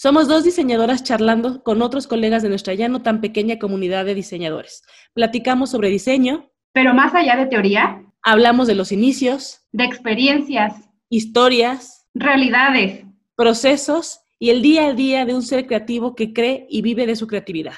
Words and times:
Somos 0.00 0.28
dos 0.28 0.44
diseñadoras 0.44 1.02
charlando 1.02 1.64
con 1.64 1.82
otros 1.82 2.06
colegas 2.06 2.44
de 2.44 2.48
nuestra 2.48 2.72
ya 2.72 2.88
no 2.88 3.02
tan 3.02 3.20
pequeña 3.20 3.58
comunidad 3.58 4.04
de 4.04 4.14
diseñadores. 4.14 4.84
Platicamos 5.12 5.72
sobre 5.72 5.88
diseño. 5.88 6.52
Pero 6.72 6.94
más 6.94 7.16
allá 7.16 7.34
de 7.34 7.46
teoría. 7.46 8.04
Hablamos 8.22 8.68
de 8.68 8.76
los 8.76 8.92
inicios. 8.92 9.66
De 9.72 9.82
experiencias. 9.82 10.88
Historias. 11.10 12.06
Realidades. 12.14 13.06
Procesos 13.34 14.20
y 14.38 14.50
el 14.50 14.62
día 14.62 14.86
a 14.86 14.94
día 14.94 15.26
de 15.26 15.34
un 15.34 15.42
ser 15.42 15.66
creativo 15.66 16.14
que 16.14 16.32
cree 16.32 16.68
y 16.70 16.80
vive 16.80 17.04
de 17.04 17.16
su 17.16 17.26
creatividad. 17.26 17.74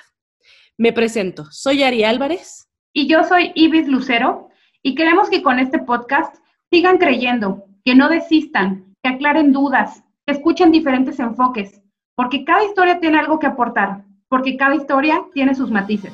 Me 0.77 0.93
presento, 0.93 1.47
soy 1.51 1.85
Ari 1.85 2.05
Álvarez. 2.05 2.69
Y 2.93 3.07
yo 3.07 3.25
soy 3.25 3.51
Ibis 3.55 3.89
Lucero 3.89 4.51
y 4.83 4.95
queremos 4.95 5.31
que 5.31 5.43
con 5.43 5.59
este 5.59 5.79
podcast 5.79 6.37
sigan 6.71 6.99
creyendo, 6.99 7.65
que 7.83 7.95
no 7.95 8.11
desistan, 8.11 8.95
que 9.03 9.09
aclaren 9.09 9.55
dudas, 9.55 10.05
que 10.27 10.35
escuchen 10.35 10.71
diferentes 10.71 11.19
enfoques 11.19 11.81
porque 12.21 12.45
cada 12.45 12.63
historia 12.63 13.01
tiene 13.01 13.19
algo 13.19 13.39
que 13.39 13.47
aportar, 13.47 14.05
porque 14.29 14.59
cada 14.59 14.75
historia 14.75 15.25
tiene 15.33 15.55
sus 15.55 15.71
matices. 15.71 16.13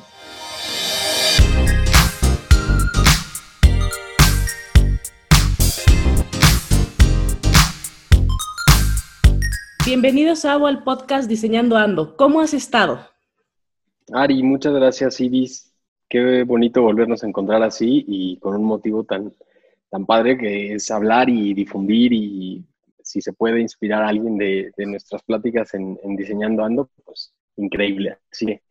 Bienvenidos, 9.85 10.45
Abo, 10.45 10.67
al 10.67 10.81
podcast 10.85 11.27
Diseñando 11.27 11.75
Ando. 11.75 12.15
¿Cómo 12.15 12.39
has 12.39 12.53
estado? 12.53 13.01
Ari, 14.13 14.41
muchas 14.43 14.75
gracias, 14.75 15.19
Iris. 15.19 15.73
Qué 16.07 16.43
bonito 16.43 16.83
volvernos 16.83 17.21
a 17.25 17.27
encontrar 17.27 17.63
así 17.63 18.05
y 18.07 18.37
con 18.37 18.55
un 18.55 18.63
motivo 18.63 19.03
tan, 19.03 19.33
tan 19.89 20.05
padre 20.05 20.37
que 20.37 20.75
es 20.75 20.89
hablar 20.89 21.27
y 21.29 21.53
difundir 21.53 22.13
y 22.13 22.63
si 23.07 23.21
se 23.21 23.31
puede 23.31 23.61
inspirar 23.61 24.03
a 24.03 24.09
alguien 24.09 24.37
de, 24.37 24.71
nuestras 24.77 25.23
pláticas 25.23 25.73
en, 25.73 25.97
Diseñando 26.17 26.63
Ando, 26.63 26.89
pues 27.05 27.33
increíble. 27.55 28.17
Así 28.31 28.45
que, 28.45 28.61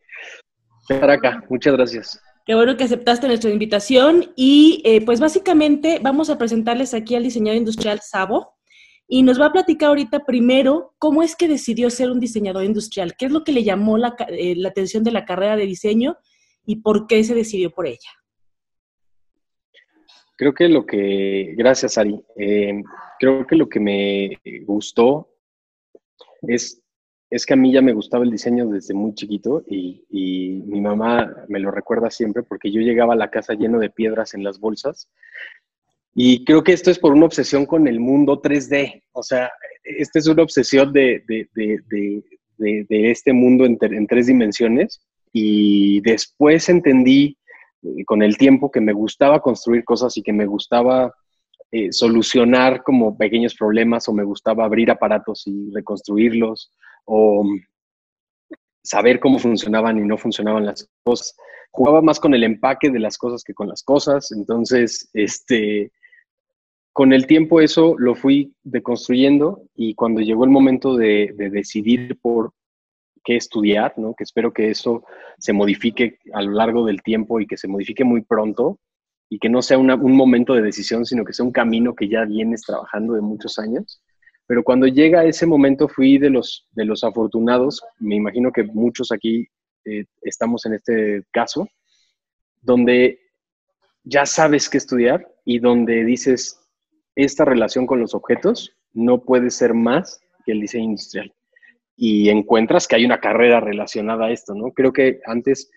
estar 0.89 1.09
acá. 1.09 1.43
Muchas 1.49 1.73
gracias. 1.73 2.21
Qué 2.45 2.55
bueno 2.55 2.77
que 2.77 2.83
aceptaste 2.83 3.27
nuestra 3.27 3.49
invitación 3.49 4.31
y 4.35 4.81
eh, 4.85 5.03
pues 5.03 5.19
básicamente 5.19 5.99
vamos 6.01 6.29
a 6.29 6.37
presentarles 6.37 6.93
aquí 6.93 7.15
al 7.15 7.23
diseñador 7.23 7.57
industrial 7.57 7.99
Sabo 8.01 8.55
y 9.07 9.23
nos 9.23 9.41
va 9.41 9.47
a 9.47 9.51
platicar 9.51 9.89
ahorita 9.89 10.23
primero 10.25 10.93
cómo 10.97 11.23
es 11.23 11.35
que 11.35 11.47
decidió 11.47 11.89
ser 11.89 12.09
un 12.11 12.19
diseñador 12.19 12.63
industrial, 12.63 13.15
qué 13.17 13.25
es 13.25 13.31
lo 13.31 13.43
que 13.43 13.51
le 13.51 13.63
llamó 13.63 13.97
la, 13.97 14.15
eh, 14.29 14.55
la 14.55 14.69
atención 14.69 15.03
de 15.03 15.11
la 15.11 15.25
carrera 15.25 15.57
de 15.57 15.65
diseño 15.65 16.17
y 16.65 16.77
por 16.77 17.07
qué 17.07 17.23
se 17.23 17.35
decidió 17.35 17.71
por 17.71 17.87
ella. 17.87 18.11
Creo 20.37 20.53
que 20.53 20.69
lo 20.69 20.85
que, 20.85 21.55
gracias 21.57 21.97
Ari, 21.97 22.23
eh, 22.35 22.83
creo 23.19 23.47
que 23.47 23.55
lo 23.55 23.67
que 23.67 23.79
me 23.79 24.39
gustó 24.65 25.33
es, 26.43 26.79
es 27.31 27.45
que 27.45 27.53
a 27.53 27.57
mí 27.57 27.73
ya 27.73 27.81
me 27.81 27.93
gustaba 27.93 28.23
el 28.23 28.29
diseño 28.29 28.67
desde 28.67 28.93
muy 28.93 29.15
chiquito 29.15 29.63
y, 29.67 30.05
y, 30.11 30.61
mi 30.67 30.79
mamá 30.79 31.33
me 31.47 31.59
lo 31.59 31.71
recuerda 31.71 32.11
siempre 32.11 32.43
porque 32.43 32.71
yo 32.71 32.81
llegaba 32.81 33.13
a 33.13 33.17
la 33.17 33.31
casa 33.31 33.55
lleno 33.55 33.79
de 33.79 33.89
piedras 33.89 34.35
en 34.35 34.43
las 34.43 34.59
bolsas. 34.59 35.09
Y 36.13 36.45
creo 36.45 36.63
que 36.63 36.73
esto 36.73 36.91
es 36.91 36.99
por 36.99 37.13
una 37.13 37.25
obsesión 37.25 37.65
con 37.65 37.87
el 37.87 37.99
mundo 37.99 38.39
3D, 38.39 39.03
o 39.13 39.23
sea, 39.23 39.49
esta 39.83 40.19
es 40.19 40.27
una 40.27 40.43
obsesión 40.43 40.93
de, 40.93 41.23
de, 41.27 41.49
de, 41.55 42.85
de 42.87 43.11
este 43.11 43.33
mundo 43.33 43.65
en, 43.65 43.77
en 43.81 44.05
tres 44.05 44.27
dimensiones. 44.27 44.99
Y 45.33 46.01
después 46.01 46.69
entendí 46.69 47.37
con 48.05 48.23
el 48.23 48.37
tiempo 48.37 48.71
que 48.71 48.81
me 48.81 48.93
gustaba 48.93 49.41
construir 49.41 49.83
cosas 49.83 50.15
y 50.17 50.23
que 50.23 50.33
me 50.33 50.45
gustaba 50.45 51.13
eh, 51.71 51.91
solucionar 51.91 52.81
como 52.81 53.17
pequeños 53.17 53.53
problemas 53.55 54.07
o 54.07 54.13
me 54.13 54.23
gustaba 54.23 54.63
abrir 54.63 54.89
aparatos 54.89 55.45
y 55.47 55.69
reconstruirlos 55.73 56.71
o 57.05 57.43
saber 58.81 59.19
cómo 59.19 59.37
funcionaban 59.37 59.97
y 59.97 60.01
no 60.01 60.17
funcionaban 60.17 60.65
las 60.65 60.89
cosas. 61.03 61.35
Jugaba 61.71 62.01
más 62.01 62.19
con 62.21 62.33
el 62.33 62.43
empaque 62.43 62.89
de 62.89 62.99
las 62.99 63.17
cosas 63.17 63.43
que 63.43 63.53
con 63.53 63.67
las 63.67 63.83
cosas. 63.83 64.31
Entonces, 64.31 65.09
este, 65.13 65.91
con 66.93 67.11
el 67.11 67.27
tiempo 67.27 67.59
eso 67.59 67.95
lo 67.97 68.15
fui 68.15 68.55
deconstruyendo 68.63 69.63
y 69.75 69.93
cuando 69.93 70.21
llegó 70.21 70.45
el 70.45 70.49
momento 70.49 70.95
de 70.95 71.33
decidir 71.35 72.17
por 72.21 72.53
qué 73.27 73.35
estudiar, 73.35 73.93
¿no? 73.97 74.13
que 74.17 74.23
espero 74.23 74.53
que 74.53 74.69
eso 74.69 75.03
se 75.37 75.51
modifique 75.51 76.17
a 76.33 76.41
lo 76.41 76.51
largo 76.51 76.85
del 76.85 77.01
tiempo 77.01 77.41
y 77.41 77.45
que 77.45 77.57
se 77.57 77.67
modifique 77.67 78.05
muy 78.05 78.21
pronto 78.21 78.79
y 79.29 79.37
que 79.37 79.49
no 79.49 79.61
sea 79.61 79.77
un 79.77 80.15
momento 80.15 80.53
de 80.53 80.61
decisión, 80.61 81.05
sino 81.05 81.25
que 81.25 81.33
sea 81.33 81.45
un 81.45 81.51
camino 81.51 81.93
que 81.93 82.07
ya 82.07 82.23
vienes 82.23 82.61
trabajando 82.61 83.15
de 83.15 83.19
muchos 83.19 83.59
años. 83.59 84.01
Pero 84.45 84.63
cuando 84.63 84.87
llega 84.87 85.25
ese 85.25 85.45
momento 85.45 85.89
fui 85.89 86.17
de 86.17 86.29
los, 86.29 86.69
de 86.71 86.85
los 86.85 87.03
afortunados, 87.03 87.83
me 87.99 88.15
imagino 88.15 88.49
que 88.53 88.63
muchos 88.63 89.11
aquí 89.11 89.45
eh, 89.83 90.05
estamos 90.21 90.65
en 90.65 90.75
este 90.75 91.23
caso, 91.31 91.67
donde 92.61 93.19
ya 94.05 94.25
sabes 94.25 94.69
qué 94.69 94.77
estudiar 94.77 95.27
y 95.43 95.59
donde 95.59 96.05
dices, 96.05 96.61
esta 97.15 97.43
relación 97.43 97.85
con 97.87 97.99
los 97.99 98.15
objetos 98.15 98.71
no 98.93 99.19
puede 99.19 99.49
ser 99.49 99.73
más 99.73 100.21
que 100.45 100.53
el 100.53 100.61
diseño 100.61 100.85
industrial 100.85 101.33
y 101.97 102.29
encuentras 102.29 102.87
que 102.87 102.95
hay 102.95 103.05
una 103.05 103.19
carrera 103.19 103.59
relacionada 103.59 104.27
a 104.27 104.31
esto, 104.31 104.53
¿no? 104.53 104.71
Creo 104.71 104.93
que 104.93 105.19
antes 105.25 105.69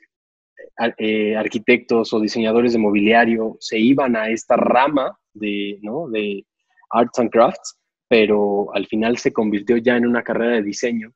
eh, 0.99 1.35
arquitectos 1.35 2.13
o 2.13 2.21
diseñadores 2.21 2.75
de 2.75 2.79
mobiliario 2.79 3.57
se 3.59 3.79
iban 3.79 4.15
a 4.17 4.29
esta 4.29 4.57
rama 4.57 5.19
de, 5.33 5.79
¿no? 5.83 6.09
de 6.09 6.47
arts 6.91 7.19
and 7.19 7.31
crafts, 7.31 7.79
pero 8.07 8.75
al 8.75 8.87
final 8.87 9.17
se 9.17 9.33
convirtió 9.33 9.79
ya 9.79 9.97
en 9.97 10.07
una 10.07 10.23
carrera 10.23 10.57
de 10.57 10.63
diseño 10.63 11.13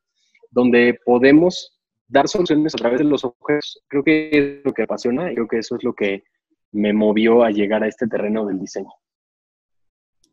donde 0.50 0.98
podemos 1.04 1.78
dar 2.06 2.28
soluciones 2.28 2.74
a 2.74 2.78
través 2.78 2.98
de 2.98 3.04
los 3.04 3.24
objetos. 3.24 3.82
Creo 3.88 4.04
que 4.04 4.30
es 4.32 4.64
lo 4.64 4.72
que 4.72 4.84
apasiona 4.84 5.30
y 5.30 5.34
creo 5.34 5.48
que 5.48 5.58
eso 5.58 5.76
es 5.76 5.84
lo 5.84 5.94
que 5.94 6.22
me 6.72 6.92
movió 6.92 7.42
a 7.42 7.50
llegar 7.50 7.82
a 7.82 7.88
este 7.88 8.06
terreno 8.06 8.46
del 8.46 8.60
diseño. 8.60 8.90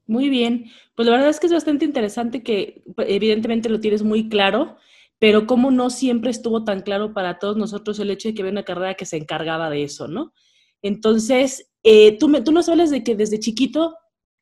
Muy 0.08 0.30
bien, 0.30 0.66
pues 0.96 1.08
la 1.08 1.14
verdad 1.14 1.30
es 1.30 1.40
que 1.40 1.48
es 1.48 1.54
bastante 1.54 1.86
interesante 1.86 2.44
que 2.44 2.84
pues, 2.96 3.08
evidentemente 3.10 3.70
lo 3.70 3.80
tienes 3.80 4.04
muy 4.04 4.30
claro, 4.30 4.78
pero 5.20 5.46
como 5.46 5.72
no 5.72 5.90
siempre 5.90 6.32
estuvo 6.32 6.64
tan 6.64 6.82
claro 6.82 7.14
para 7.14 7.40
todos 7.40 7.56
nosotros 7.56 8.00
el 8.00 8.10
hecho 8.10 8.28
de 8.28 8.34
que 8.34 8.42
había 8.42 8.52
una 8.52 8.64
carrera 8.64 8.96
que 8.96 9.06
se 9.06 9.18
encargaba 9.18 9.70
de 9.70 9.84
eso, 9.84 10.08
¿no? 10.08 10.34
Entonces, 10.82 11.72
eh, 11.84 12.18
tú, 12.18 12.28
me, 12.28 12.42
tú 12.42 12.52
nos 12.52 12.68
hablas 12.70 12.90
de 12.90 13.04
que 13.04 13.16
desde 13.16 13.40
chiquito 13.40 13.96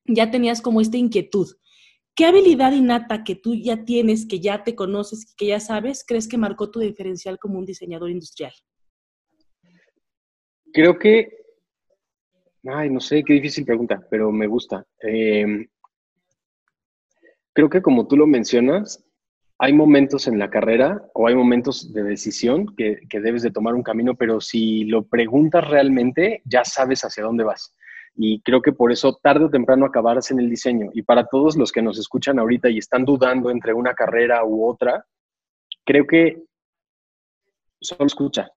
ya 0.06 0.32
tenías 0.32 0.62
como 0.62 0.82
esta 0.82 0.98
inquietud. 0.98 1.48
¿Qué 2.16 2.26
habilidad 2.26 2.74
innata 2.74 3.24
que 3.24 3.36
tú 3.36 3.56
ya 3.56 3.86
tienes, 3.86 4.26
que 4.26 4.40
ya 4.40 4.64
te 4.64 4.76
conoces, 4.76 5.34
que 5.38 5.48
ya 5.48 5.60
sabes, 5.60 6.04
crees 6.06 6.28
que 6.28 6.38
marcó 6.38 6.70
tu 6.70 6.80
diferencial 6.80 7.38
como 7.40 7.60
un 7.60 7.66
diseñador 7.66 8.10
industrial? 8.10 8.54
Creo 10.74 11.00
que 11.00 11.39
Ay, 12.72 12.90
no 12.90 13.00
sé, 13.00 13.24
qué 13.24 13.34
difícil 13.34 13.66
pregunta, 13.66 14.02
pero 14.10 14.32
me 14.32 14.48
gusta. 14.48 14.86
Em, 15.00 15.68
creo 17.54 17.70
que 17.70 17.82
como 17.82 18.08
tú 18.08 18.16
lo 18.18 18.28
mencionas, 18.28 19.04
hay 19.58 19.74
momentos 19.74 20.28
en 20.28 20.40
la 20.40 20.50
carrera 20.50 21.02
o 21.14 21.28
hay 21.28 21.36
momentos 21.36 21.92
de 21.94 22.04
decisión 22.04 22.68
que, 22.76 23.00
que, 23.10 23.20
debes 23.20 23.42
de 23.42 23.52
tomar 23.52 23.76
un 23.76 23.84
camino, 23.84 24.16
pero 24.16 24.40
si 24.40 24.86
lo 24.86 25.06
preguntas 25.08 25.68
realmente, 25.68 26.42
ya 26.46 26.64
sabes 26.64 27.04
hacia 27.04 27.24
dónde 27.24 27.44
vas. 27.44 27.76
Y 28.16 28.42
creo 28.42 28.62
que 28.62 28.72
por 28.72 28.92
eso 28.92 29.18
tarde 29.22 29.46
o 29.46 29.50
temprano 29.50 29.86
acabarás 29.86 30.32
en 30.32 30.40
el 30.40 30.50
diseño. 30.50 30.90
Y 30.94 31.04
para 31.04 31.26
todos 31.26 31.58
los 31.58 31.72
que 31.72 31.82
nos 31.82 31.98
escuchan 31.98 32.40
ahorita 32.40 32.70
y 32.70 32.78
están 32.78 33.06
dudando 33.06 33.50
entre 33.50 33.74
una 33.74 33.94
carrera 33.94 34.46
u 34.46 34.66
otra, 34.68 35.06
creo 35.86 36.06
que 36.06 36.44
solo 37.82 38.06
escucha 38.06 38.50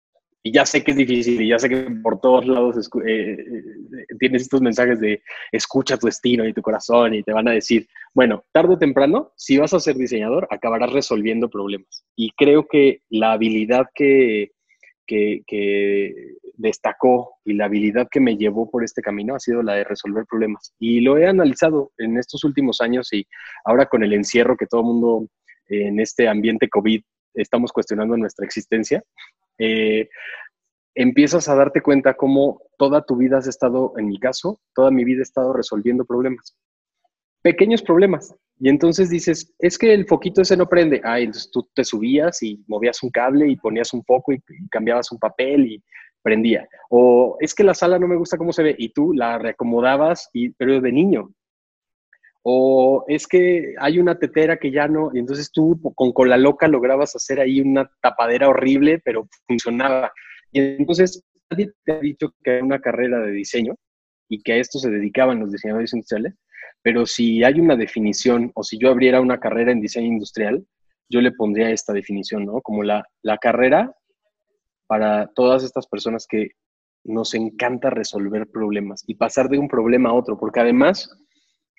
y 0.42 0.52
ya 0.52 0.66
sé 0.66 0.82
que 0.82 0.90
es 0.90 0.96
difícil 0.96 1.40
y 1.40 1.48
ya 1.48 1.58
sé 1.58 1.68
que 1.68 1.76
por 2.02 2.20
todos 2.20 2.46
lados 2.46 2.90
eh, 3.06 3.36
eh, 3.38 4.06
tienes 4.18 4.42
estos 4.42 4.60
mensajes 4.60 4.98
de 4.98 5.22
escucha 5.52 5.96
tu 5.96 6.06
destino 6.06 6.46
y 6.46 6.52
tu 6.52 6.62
corazón 6.62 7.14
y 7.14 7.22
te 7.22 7.32
van 7.32 7.48
a 7.48 7.52
decir, 7.52 7.86
bueno, 8.12 8.44
tarde 8.52 8.74
o 8.74 8.78
temprano, 8.78 9.32
si 9.36 9.56
vas 9.58 9.72
a 9.72 9.80
ser 9.80 9.94
diseñador, 9.94 10.48
acabarás 10.50 10.92
resolviendo 10.92 11.48
problemas. 11.48 12.04
Y 12.16 12.32
creo 12.32 12.66
que 12.66 13.02
la 13.08 13.32
habilidad 13.32 13.86
que, 13.94 14.50
que, 15.06 15.42
que 15.46 16.34
destacó 16.54 17.36
y 17.44 17.52
la 17.54 17.66
habilidad 17.66 18.08
que 18.10 18.20
me 18.20 18.36
llevó 18.36 18.68
por 18.68 18.82
este 18.82 19.00
camino 19.00 19.36
ha 19.36 19.40
sido 19.40 19.62
la 19.62 19.74
de 19.74 19.84
resolver 19.84 20.24
problemas. 20.28 20.74
Y 20.80 21.00
lo 21.02 21.18
he 21.18 21.26
analizado 21.26 21.92
en 21.98 22.18
estos 22.18 22.42
últimos 22.42 22.80
años 22.80 23.12
y 23.12 23.26
ahora 23.64 23.86
con 23.86 24.02
el 24.02 24.12
encierro 24.12 24.56
que 24.56 24.66
todo 24.66 24.80
el 24.80 24.86
mundo 24.88 25.28
en 25.68 26.00
este 26.00 26.26
ambiente 26.26 26.68
COVID 26.68 27.00
estamos 27.34 27.72
cuestionando 27.72 28.16
nuestra 28.16 28.44
existencia, 28.44 29.02
eh, 29.58 30.08
empiezas 30.94 31.48
a 31.48 31.54
darte 31.54 31.80
cuenta 31.80 32.14
cómo 32.14 32.62
toda 32.78 33.02
tu 33.04 33.16
vida 33.16 33.38
has 33.38 33.46
estado, 33.46 33.92
en 33.96 34.08
mi 34.08 34.18
caso, 34.18 34.60
toda 34.74 34.90
mi 34.90 35.04
vida 35.04 35.20
he 35.20 35.22
estado 35.22 35.52
resolviendo 35.52 36.04
problemas. 36.04 36.56
Pequeños 37.42 37.82
problemas. 37.82 38.34
Y 38.58 38.68
entonces 38.68 39.10
dices, 39.10 39.52
es 39.58 39.76
que 39.76 39.92
el 39.92 40.06
foquito 40.06 40.42
ese 40.42 40.56
no 40.56 40.68
prende. 40.68 41.00
Ah, 41.04 41.18
entonces 41.18 41.50
tú 41.50 41.68
te 41.74 41.84
subías 41.84 42.42
y 42.42 42.62
movías 42.68 43.02
un 43.02 43.10
cable 43.10 43.48
y 43.48 43.56
ponías 43.56 43.92
un 43.92 44.04
foco 44.04 44.32
y, 44.32 44.40
cambiabas 44.70 45.10
un 45.10 45.18
papel 45.18 45.66
y 45.66 45.82
prendía. 46.22 46.68
O 46.88 47.36
es 47.40 47.54
que 47.54 47.64
la 47.64 47.74
sala 47.74 47.98
no 47.98 48.06
me 48.06 48.16
gusta 48.16 48.38
cómo 48.38 48.52
se 48.52 48.62
ve 48.62 48.76
y 48.78 48.92
tú 48.92 49.12
la 49.12 49.38
reacomodabas, 49.38 50.30
y, 50.32 50.50
pero 50.50 50.80
de 50.80 50.92
niño. 50.92 51.32
O 52.44 53.04
es 53.06 53.26
que 53.26 53.74
hay 53.78 53.98
una 53.98 54.18
tetera 54.18 54.56
que 54.56 54.72
ya 54.72 54.88
no, 54.88 55.10
y 55.14 55.20
entonces 55.20 55.52
tú 55.52 55.80
con 55.94 56.12
cola 56.12 56.36
loca 56.36 56.66
lograbas 56.66 57.14
hacer 57.14 57.40
ahí 57.40 57.60
una 57.60 57.90
tapadera 58.00 58.48
horrible, 58.48 59.00
pero 59.04 59.28
funcionaba. 59.46 60.12
Y 60.50 60.60
entonces 60.60 61.22
nadie 61.50 61.70
te 61.84 61.92
ha 61.92 62.00
dicho 62.00 62.34
que 62.42 62.52
hay 62.52 62.62
una 62.62 62.80
carrera 62.80 63.20
de 63.20 63.30
diseño 63.30 63.74
y 64.28 64.42
que 64.42 64.54
a 64.54 64.56
esto 64.56 64.78
se 64.78 64.90
dedicaban 64.90 65.40
los 65.40 65.52
diseñadores 65.52 65.92
industriales, 65.92 66.34
pero 66.82 67.06
si 67.06 67.44
hay 67.44 67.60
una 67.60 67.76
definición 67.76 68.50
o 68.54 68.64
si 68.64 68.78
yo 68.78 68.90
abriera 68.90 69.20
una 69.20 69.38
carrera 69.38 69.70
en 69.70 69.80
diseño 69.80 70.08
industrial, 70.08 70.66
yo 71.08 71.20
le 71.20 71.32
pondría 71.32 71.70
esta 71.70 71.92
definición, 71.92 72.46
¿no? 72.46 72.60
Como 72.60 72.82
la, 72.82 73.04
la 73.22 73.38
carrera 73.38 73.94
para 74.88 75.28
todas 75.34 75.62
estas 75.62 75.86
personas 75.86 76.26
que 76.26 76.50
nos 77.04 77.34
encanta 77.34 77.90
resolver 77.90 78.48
problemas 78.48 79.04
y 79.06 79.14
pasar 79.14 79.48
de 79.48 79.58
un 79.58 79.68
problema 79.68 80.10
a 80.10 80.14
otro, 80.14 80.38
porque 80.38 80.60
además 80.60 81.10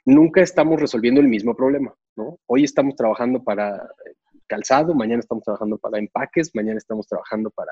nunca 0.06 0.42
estamos 0.42 0.80
resolviendo 0.80 1.22
el 1.22 1.28
mismo 1.28 1.56
problema, 1.56 1.94
¿no? 2.16 2.38
Hoy 2.46 2.64
estamos 2.64 2.96
trabajando 2.96 3.44
para 3.44 3.90
calzado, 4.48 4.94
mañana 4.94 5.20
estamos 5.20 5.44
trabajando 5.44 5.78
para 5.78 6.00
empaques, 6.00 6.52
mañana 6.54 6.78
estamos 6.78 7.08
trabajando 7.08 7.50
para 7.52 7.72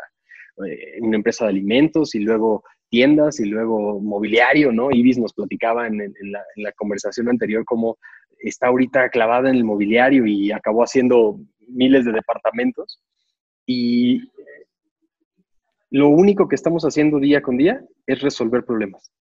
eh, 0.66 1.00
una 1.02 1.18
empresa 1.18 1.46
de 1.46 1.52
alimentos 1.52 2.16
y 2.16 2.20
luego 2.20 2.64
tiendas 2.90 3.40
y 3.40 3.46
luego 3.46 4.00
mobiliario, 4.00 4.72
¿no? 4.72 4.92
Ibis 4.92 5.18
nos 5.18 5.34
platicaba 5.34 5.88
en, 5.88 5.98
la, 5.98 6.44
en 6.56 6.64
la 6.64 6.72
conversación 6.74 7.30
anterior 7.30 7.64
cómo 7.66 7.98
está 8.40 8.68
ahorita 8.68 9.10
clavada 9.10 9.50
en 9.50 9.56
el 9.56 9.64
mobiliario 9.64 10.26
y 10.26 10.52
acabó 10.52 10.84
haciendo 10.84 11.40
miles 11.68 12.06
de 12.06 12.12
departamentos. 12.12 13.02
Y 13.66 14.30
lo 15.90 16.10
único 16.10 16.48
que 16.48 16.56
estamos 16.56 16.84
haciendo 16.84 17.20
día 17.20 17.42
con 17.42 17.58
día 17.58 17.84
es 18.08 18.22
resolver 18.22 18.66
problemas 18.66 19.12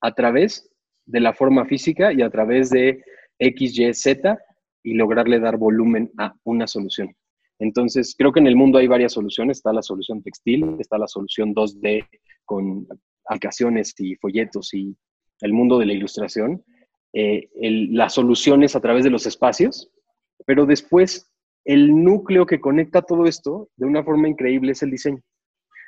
a 0.00 0.14
través 0.14 0.70
de 1.06 1.20
la 1.20 1.32
forma 1.32 1.64
física 1.66 2.12
y 2.12 2.22
a 2.22 2.30
través 2.30 2.70
de 2.70 3.02
X, 3.38 3.78
Y, 3.78 3.94
Z 3.94 4.38
y 4.82 4.94
lograrle 4.94 5.40
dar 5.40 5.56
volumen 5.56 6.10
a 6.18 6.34
una 6.44 6.66
solución. 6.66 7.14
Entonces, 7.58 8.14
creo 8.16 8.32
que 8.32 8.40
en 8.40 8.46
el 8.46 8.56
mundo 8.56 8.78
hay 8.78 8.86
varias 8.86 9.12
soluciones. 9.12 9.58
Está 9.58 9.72
la 9.72 9.82
solución 9.82 10.22
textil, 10.22 10.76
está 10.78 10.96
la 10.96 11.06
solución 11.06 11.54
2D 11.54 12.06
con 12.46 12.86
aplicaciones 13.26 13.94
y 13.98 14.16
folletos 14.16 14.72
y 14.72 14.96
el 15.42 15.52
mundo 15.52 15.78
de 15.78 15.86
la 15.86 15.92
ilustración. 15.92 16.64
Eh, 17.12 17.48
las 17.90 18.14
soluciones 18.14 18.76
a 18.76 18.80
través 18.80 19.04
de 19.04 19.10
los 19.10 19.26
espacios, 19.26 19.90
pero 20.46 20.64
después 20.64 21.30
el 21.64 22.02
núcleo 22.02 22.46
que 22.46 22.60
conecta 22.60 23.02
todo 23.02 23.26
esto 23.26 23.68
de 23.76 23.86
una 23.86 24.02
forma 24.04 24.28
increíble 24.28 24.72
es 24.72 24.82
el 24.82 24.90
diseño. 24.90 25.20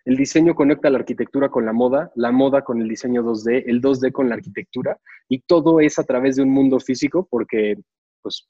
El 0.04 0.16
diseño 0.16 0.54
conecta 0.54 0.90
la 0.90 0.99
arquitectura 0.99 1.49
con 1.49 1.64
la 1.64 1.72
moda, 1.72 2.10
la 2.16 2.32
moda 2.32 2.62
con 2.62 2.82
el 2.82 2.88
diseño 2.88 3.22
2D, 3.22 3.64
el 3.66 3.81
2D 3.81 4.10
con 4.10 4.28
la 4.28 4.34
arquitectura, 4.34 4.99
y 5.28 5.40
todo 5.40 5.81
es 5.81 5.99
a 5.99 6.04
través 6.04 6.37
de 6.37 6.43
un 6.43 6.50
mundo 6.50 6.81
físico 6.81 7.26
porque 7.31 7.76
pues 8.20 8.49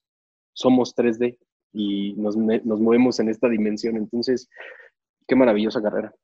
somos 0.55 0.95
3D 0.95 1.39
y 1.73 2.15
nos, 2.15 2.37
movemos 2.37 3.21
en 3.21 3.29
esta 3.29 3.49
dimensión. 3.49 3.97
Entonces, 3.97 4.49
qué 5.27 5.37
maravillosa 5.37 5.83
carrera. 5.83 6.15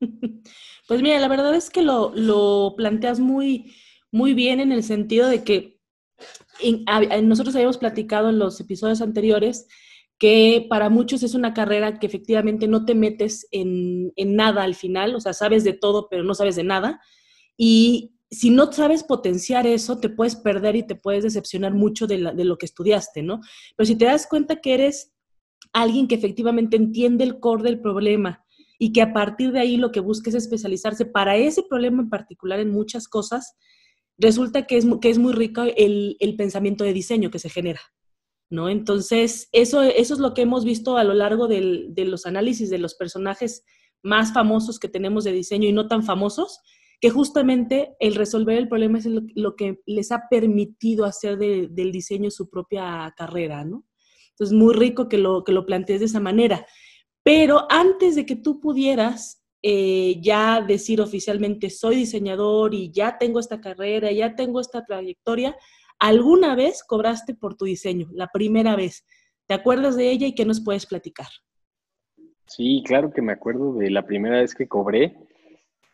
Pues 0.88 1.02
mira, 1.02 1.18
la 1.18 1.26
verdad 1.26 1.52
es 1.56 1.68
que 1.68 1.82
lo, 1.82 2.74
planteas 2.76 3.18
muy, 3.18 3.74
muy 4.12 4.34
bien 4.34 4.60
en 4.60 4.70
el 4.70 4.84
sentido 4.84 5.28
de 5.28 5.42
que 5.42 5.80
nosotros 7.24 7.56
habíamos 7.56 7.78
platicado 7.78 8.28
en 8.30 8.38
los 8.38 8.60
episodios 8.60 9.00
anteriores 9.00 9.66
que 10.18 10.66
para 10.68 10.88
muchos 10.88 11.22
es 11.22 11.34
una 11.34 11.52
carrera 11.52 11.98
que 11.98 12.06
efectivamente 12.06 12.68
no 12.68 12.84
te 12.84 12.94
metes 12.94 13.46
en, 13.50 14.12
nada 14.16 14.62
al 14.62 14.74
final, 14.74 15.14
o 15.14 15.20
sea, 15.20 15.32
sabes 15.32 15.62
de 15.64 15.74
todo, 15.74 16.08
pero 16.08 16.24
no 16.24 16.34
sabes 16.34 16.56
de 16.56 16.64
nada. 16.64 17.00
Y 17.56 18.14
si 18.30 18.50
no 18.50 18.72
sabes 18.72 19.04
potenciar 19.04 19.66
eso, 19.66 19.98
te 19.98 20.08
puedes 20.08 20.36
perder 20.36 20.76
y 20.76 20.86
te 20.86 20.94
puedes 20.94 21.22
decepcionar 21.22 21.74
mucho 21.74 22.06
de, 22.06 22.18
lo 22.18 22.58
que 22.58 22.66
estudiaste, 22.66 23.22
¿no? 23.22 23.40
Pero 23.76 23.86
si 23.86 23.96
te 23.96 24.06
das 24.06 24.26
cuenta 24.26 24.60
que 24.60 24.74
eres 24.74 25.12
alguien 25.72 26.08
que 26.08 26.14
efectivamente 26.14 26.76
entiende 26.76 27.24
el 27.24 27.38
core 27.38 27.64
del 27.64 27.80
problema 27.80 28.42
y 28.78 28.92
que 28.92 29.02
a 29.02 29.12
partir 29.12 29.52
de 29.52 29.60
ahí 29.60 29.76
lo 29.76 29.92
que 29.92 30.00
busca 30.00 30.30
es 30.30 30.36
especializarse 30.36 31.04
para 31.04 31.36
ese 31.36 31.62
problema 31.62 32.02
en 32.02 32.08
particular 32.10 32.58
en 32.60 32.70
muchas 32.70 33.06
cosas, 33.06 33.54
resulta 34.16 34.66
que 34.66 34.78
es, 34.78 34.86
que 35.02 35.10
es 35.10 35.18
muy 35.18 35.34
rico 35.34 35.62
el, 35.76 36.16
el 36.20 36.36
pensamiento 36.36 36.84
de 36.84 36.94
diseño 36.94 37.30
que 37.30 37.38
se 37.38 37.50
genera. 37.50 37.80
¿No? 38.50 38.68
Entonces, 38.68 39.48
eso, 39.52 39.82
eso 39.82 40.14
es 40.14 40.20
lo 40.20 40.34
que 40.34 40.42
hemos 40.42 40.64
visto 40.64 40.96
a 40.96 41.04
lo 41.04 41.14
largo 41.14 41.48
de 41.48 42.04
los 42.06 42.26
análisis 42.26 42.70
de 42.70 42.78
los 42.78 42.94
personajes 42.94 43.64
más 44.02 44.32
famosos 44.32 44.78
que 44.78 44.88
tenemos 44.88 45.24
de 45.24 45.32
diseño 45.32 45.68
y 45.68 45.72
no 45.72 45.88
tan 45.88 46.02
famosos, 46.02 46.60
que 47.00 47.10
justamente 47.10 47.94
el 48.00 48.14
resolver 48.14 48.56
el 48.56 48.68
problema 48.68 48.98
es 48.98 49.06
lo, 49.06 49.56
que 49.56 49.80
les 49.84 50.12
ha 50.12 50.28
permitido 50.30 51.04
hacer 51.04 51.36
del 51.38 51.92
diseño 51.92 52.30
su 52.30 52.48
propia 52.48 53.12
carrera, 53.16 53.64
¿no? 53.64 53.84
Entonces, 54.30 54.56
muy 54.56 54.74
rico 54.74 55.08
que 55.08 55.18
lo, 55.18 55.44
que 55.44 55.52
lo 55.52 55.66
plantees 55.66 56.00
de 56.00 56.06
esa 56.06 56.20
manera. 56.20 56.66
Pero 57.22 57.66
antes 57.70 58.14
de 58.14 58.24
que 58.24 58.36
tú 58.36 58.60
pudieras 58.60 59.42
eh, 59.62 60.20
ya 60.22 60.60
decir 60.60 61.00
oficialmente 61.00 61.70
soy 61.70 61.96
diseñador 61.96 62.74
y 62.74 62.90
ya 62.92 63.18
tengo 63.18 63.40
esta 63.40 63.60
carrera, 63.60 64.12
ya 64.12 64.36
tengo 64.36 64.60
esta 64.60 64.84
trayectoria, 64.84 65.56
¿Alguna 65.98 66.54
vez 66.54 66.82
cobraste 66.84 67.34
por 67.34 67.56
tu 67.56 67.64
diseño? 67.64 68.08
La 68.12 68.28
primera 68.28 68.76
vez. 68.76 69.04
¿Te 69.46 69.54
acuerdas 69.54 69.96
de 69.96 70.10
ella 70.10 70.26
y 70.26 70.34
qué 70.34 70.44
nos 70.44 70.62
puedes 70.62 70.86
platicar? 70.86 71.28
Sí, 72.46 72.82
claro 72.84 73.12
que 73.12 73.22
me 73.22 73.32
acuerdo 73.32 73.74
de 73.74 73.90
la 73.90 74.06
primera 74.06 74.40
vez 74.40 74.54
que 74.54 74.68
cobré 74.68 75.16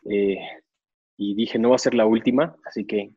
eh, 0.09 0.37
y 1.17 1.35
dije 1.35 1.57
no 1.57 1.69
va 1.69 1.75
a 1.75 1.79
ser 1.79 1.93
la 1.93 2.05
última, 2.05 2.55
así 2.65 2.85
que 2.85 3.11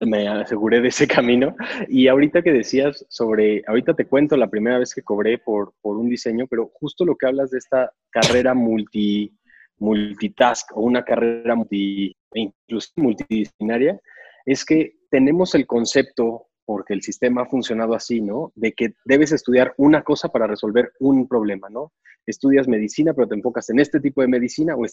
me 0.00 0.28
aseguré 0.28 0.80
de 0.80 0.88
ese 0.88 1.06
camino. 1.08 1.54
Y 1.88 2.08
ahorita 2.08 2.42
que 2.42 2.52
decías 2.52 3.04
sobre, 3.08 3.62
ahorita 3.66 3.94
te 3.94 4.06
cuento 4.06 4.36
la 4.36 4.50
primera 4.50 4.78
vez 4.78 4.94
que 4.94 5.02
cobré 5.02 5.38
por, 5.38 5.74
por 5.80 5.96
un 5.96 6.08
diseño, 6.08 6.46
pero 6.48 6.70
justo 6.74 7.04
lo 7.04 7.16
que 7.16 7.26
hablas 7.26 7.50
de 7.50 7.58
esta 7.58 7.92
carrera 8.10 8.54
multi, 8.54 9.32
multitask 9.78 10.76
o 10.76 10.80
una 10.80 11.04
carrera 11.04 11.54
multi, 11.54 12.14
incluso 12.34 12.90
multidisciplinaria, 12.96 14.00
es 14.46 14.64
que 14.64 14.99
tenemos 15.10 15.54
el 15.54 15.66
concepto, 15.66 16.46
porque 16.64 16.94
el 16.94 17.02
sistema 17.02 17.42
ha 17.42 17.46
funcionado 17.46 17.94
así, 17.94 18.20
¿no? 18.20 18.52
De 18.54 18.72
que 18.72 18.94
debes 19.04 19.32
estudiar 19.32 19.74
una 19.76 20.02
cosa 20.02 20.28
para 20.28 20.46
resolver 20.46 20.92
un 21.00 21.26
problema, 21.26 21.68
¿no? 21.68 21.92
Estudias 22.26 22.68
medicina, 22.68 23.12
pero 23.12 23.26
te 23.26 23.34
enfocas 23.34 23.68
en 23.70 23.80
este 23.80 24.00
tipo 24.00 24.22
de 24.22 24.28
medicina, 24.28 24.76
o, 24.76 24.84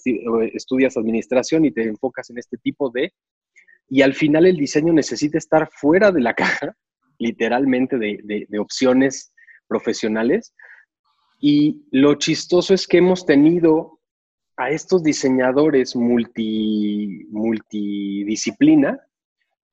estudias 0.42 0.98
administración 0.98 1.66
y 1.66 1.72
te 1.72 1.84
enfocas 1.84 2.30
en 2.32 2.40
este 2.40 2.58
tipo 2.58 2.90
de... 2.90 3.14
Y 3.90 4.02
al 4.02 4.16
final 4.16 4.46
el 4.46 4.58
diseño 4.58 4.92
necesita 4.92 5.38
estar 5.38 5.70
fuera 5.72 6.12
de 6.12 6.22
la 6.22 6.34
caja, 6.34 6.76
literalmente, 7.20 7.98
de, 7.98 8.60
opciones 8.60 9.34
profesionales. 9.68 10.56
Y 11.40 11.86
lo 11.92 12.16
chistoso 12.16 12.74
es 12.74 12.88
que 12.88 12.98
hemos 12.98 13.26
tenido 13.26 14.00
a 14.56 14.72
estos 14.72 15.04
diseñadores 15.04 15.96
multi, 15.96 17.28
multidisciplina 17.30 19.07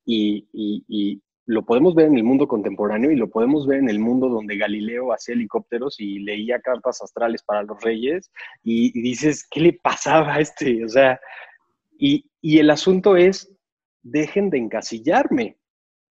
y, 0.04 1.20
lo 1.46 1.62
podemos 1.62 1.94
ver 1.94 2.06
en 2.06 2.16
el 2.16 2.24
mundo 2.24 2.48
contemporáneo 2.48 3.10
y 3.10 3.16
lo 3.16 3.28
podemos 3.28 3.66
ver 3.66 3.80
en 3.80 3.90
el 3.90 3.98
mundo 3.98 4.30
donde 4.30 4.56
Galileo 4.56 5.12
hacía 5.12 5.34
helicópteros 5.34 6.00
y 6.00 6.20
leía 6.20 6.58
cartas 6.58 7.02
astrales 7.02 7.42
para 7.42 7.62
los 7.62 7.78
reyes 7.82 8.30
y, 8.62 8.98
dices, 8.98 9.46
¿qué 9.50 9.60
le 9.60 9.72
pasaba 9.74 10.34
a 10.34 10.40
este? 10.40 10.82
O 10.82 10.88
sea, 10.88 11.20
y, 11.98 12.30
y 12.40 12.60
el 12.60 12.70
asunto 12.70 13.16
es, 13.16 13.52
dejen 14.02 14.48
de 14.48 14.56
encasillarme, 14.58 15.58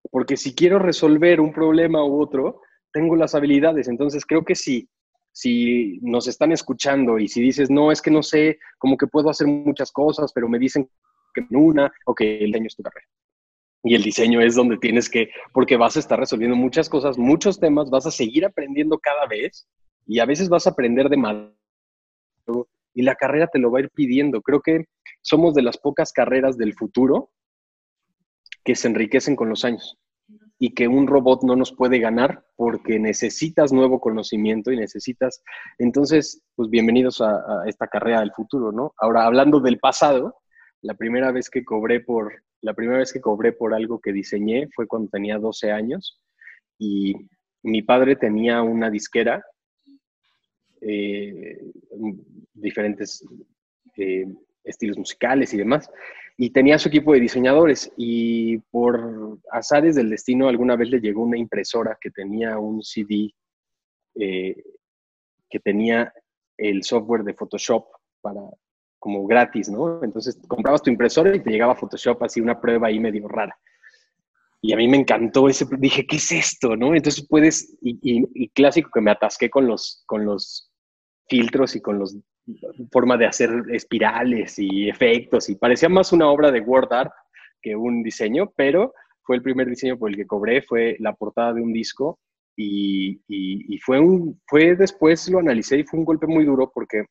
porque 0.09 0.35
si 0.35 0.55
quiero 0.55 0.79
resolver 0.79 1.39
un 1.41 1.53
problema 1.53 2.03
u 2.03 2.19
otro, 2.21 2.61
tengo 2.91 3.15
las 3.15 3.35
habilidades. 3.35 3.87
Entonces 3.87 4.25
creo 4.25 4.43
que 4.43 4.55
si, 4.55 4.89
si 5.31 5.99
nos 6.01 6.27
están 6.27 6.51
escuchando 6.51 7.19
y 7.19 7.27
si 7.27 7.41
dices, 7.41 7.69
no, 7.69 7.91
es 7.91 8.01
que 8.01 8.11
no 8.11 8.23
sé, 8.23 8.59
como 8.77 8.97
que 8.97 9.07
puedo 9.07 9.29
hacer 9.29 9.47
muchas 9.47 9.91
cosas, 9.91 10.31
pero 10.33 10.47
me 10.47 10.59
dicen 10.59 10.89
que 11.33 11.45
una, 11.51 11.91
o 12.05 12.15
que 12.15 12.39
el 12.39 12.51
daño 12.51 12.67
es 12.67 12.75
tu 12.75 12.83
carrera. 12.83 13.07
Y 13.83 13.95
el 13.95 14.03
diseño 14.03 14.41
es 14.41 14.55
donde 14.55 14.77
tienes 14.77 15.09
que, 15.09 15.29
porque 15.53 15.77
vas 15.77 15.95
a 15.95 15.99
estar 15.99 16.19
resolviendo 16.19 16.55
muchas 16.55 16.89
cosas, 16.89 17.17
muchos 17.17 17.59
temas, 17.59 17.89
vas 17.89 18.05
a 18.05 18.11
seguir 18.11 18.45
aprendiendo 18.45 18.99
cada 18.99 19.25
vez 19.25 19.67
y 20.05 20.19
a 20.19 20.25
veces 20.25 20.49
vas 20.49 20.67
a 20.67 20.71
aprender 20.71 21.09
de 21.09 21.17
mal. 21.17 21.55
Y 22.93 23.03
la 23.03 23.15
carrera 23.15 23.47
te 23.47 23.59
lo 23.59 23.71
va 23.71 23.79
a 23.79 23.83
ir 23.83 23.89
pidiendo. 23.91 24.41
Creo 24.41 24.61
que 24.61 24.85
somos 25.21 25.53
de 25.53 25.61
las 25.61 25.77
pocas 25.77 26.11
carreras 26.11 26.57
del 26.57 26.73
futuro 26.73 27.29
que 28.65 28.75
se 28.75 28.87
enriquecen 28.87 29.35
con 29.35 29.49
los 29.49 29.63
años 29.63 29.97
y 30.57 30.73
que 30.73 30.89
un 30.89 31.07
robot 31.07 31.43
no 31.43 31.55
nos 31.55 31.73
puede 31.73 31.99
ganar 31.99 32.43
porque 32.57 32.99
necesitas 32.99 33.71
nuevo 33.71 34.01
conocimiento 34.01 34.71
y 34.71 34.77
necesitas. 34.77 35.41
Entonces, 35.77 36.43
pues 36.55 36.69
bienvenidos 36.69 37.21
a, 37.21 37.29
a 37.29 37.63
esta 37.67 37.87
carrera 37.87 38.19
del 38.19 38.33
futuro, 38.33 38.73
¿no? 38.73 38.93
Ahora, 38.97 39.25
hablando 39.25 39.61
del 39.61 39.79
pasado, 39.79 40.35
la 40.81 40.95
primera 40.95 41.31
vez 41.31 41.49
que 41.49 41.63
cobré 41.63 42.01
por, 42.01 42.43
la 42.61 42.73
primera 42.73 42.99
vez 42.99 43.13
que 43.13 43.21
cobré 43.21 43.53
por 43.53 43.73
algo 43.73 43.99
que 43.99 44.11
diseñé 44.11 44.67
fue 44.73 44.87
cuando 44.87 45.09
tenía 45.09 45.37
12 45.37 45.71
años 45.71 46.21
y 46.77 47.13
mi 47.63 47.81
padre 47.81 48.15
tenía 48.15 48.61
una 48.61 48.89
disquera, 48.89 49.43
eh, 50.81 51.59
diferentes 52.53 53.23
eh, 53.97 54.25
estilos 54.63 54.97
musicales 54.97 55.53
y 55.53 55.57
demás. 55.57 55.89
y 56.41 56.51
tenía 56.51 56.79
su 56.79 56.87
equipo 56.87 57.11
de 57.11 57.19
diseñadores 57.19 57.91
y 57.97 58.59
por 58.71 59.39
azares 59.51 59.95
del 59.95 60.09
destino 60.09 60.47
alguna 60.47 60.77
vez 60.77 60.89
le 60.89 61.01
llegó 61.01 61.23
una 61.23 61.37
impresora 61.37 61.97
que 61.99 62.11
tenía 62.11 62.57
un 62.57 62.81
CD 62.81 63.33
eh, 64.15 64.55
que 65.49 65.59
tenía 65.59 66.13
el 66.57 66.83
software 66.83 67.23
de 67.23 67.33
Photoshop 67.33 67.87
para 68.21 68.41
como 68.99 69.25
gratis, 69.25 69.69
¿no? 69.69 70.03
Entonces 70.03 70.39
comprabas 70.47 70.83
tu 70.83 70.89
impresora 70.89 71.35
y 71.35 71.39
te 71.39 71.49
llegaba 71.49 71.75
Photoshop 71.75 72.21
así 72.23 72.41
una 72.41 72.59
prueba 72.59 72.87
ahí 72.87 72.99
medio 72.99 73.27
rara. 73.27 73.57
Y 74.61 74.73
a 74.73 74.77
mí 74.77 74.87
me 74.87 74.97
encantó 74.97 75.47
ese, 75.47 75.65
dije, 75.77 76.05
¿qué 76.05 76.17
es 76.17 76.31
esto? 76.31 76.75
¿no? 76.75 76.93
Entonces 76.93 77.25
puedes, 77.27 77.77
y, 77.81 78.49
clásico 78.49 78.89
que 78.93 79.01
me 79.01 79.11
atasqué 79.11 79.49
con 79.49 79.67
los, 79.67 80.03
con 80.05 80.25
los 80.25 80.69
filtros 81.29 81.75
y 81.75 81.81
con 81.81 81.97
los 81.97 82.17
forma 82.91 83.15
de 83.15 83.27
hacer 83.27 83.51
espirales 83.71 84.57
y 84.57 84.89
efectos 84.89 85.49
y 85.49 85.55
parecía 85.55 85.87
más 85.87 86.11
una 86.11 86.29
obra 86.29 86.51
de 86.51 86.61
word 86.61 86.91
art 86.91 87.11
que 87.61 87.75
un 87.75 88.01
diseño, 88.01 88.51
pero 88.55 88.93
fue 89.21 89.35
el 89.35 89.43
primer 89.43 89.67
diseño 89.67 89.97
por 89.97 90.09
el 90.09 90.15
que 90.15 90.25
cobré, 90.25 90.63
fue 90.63 90.95
la 90.99 91.13
portada 91.13 91.53
de 91.53 91.61
un 91.61 91.71
disco 91.71 92.19
y, 92.55 93.21
y, 93.27 93.77
fue 93.79 93.99
un, 93.99 94.41
fue 94.47 94.75
después 94.75 95.29
lo 95.29 95.39
analicé 95.39 95.77
y 95.77 95.83
fue 95.83 95.99
un 95.99 96.05
golpe 96.05 96.27
muy 96.27 96.43
duro 96.43 96.71
porque 96.73 97.05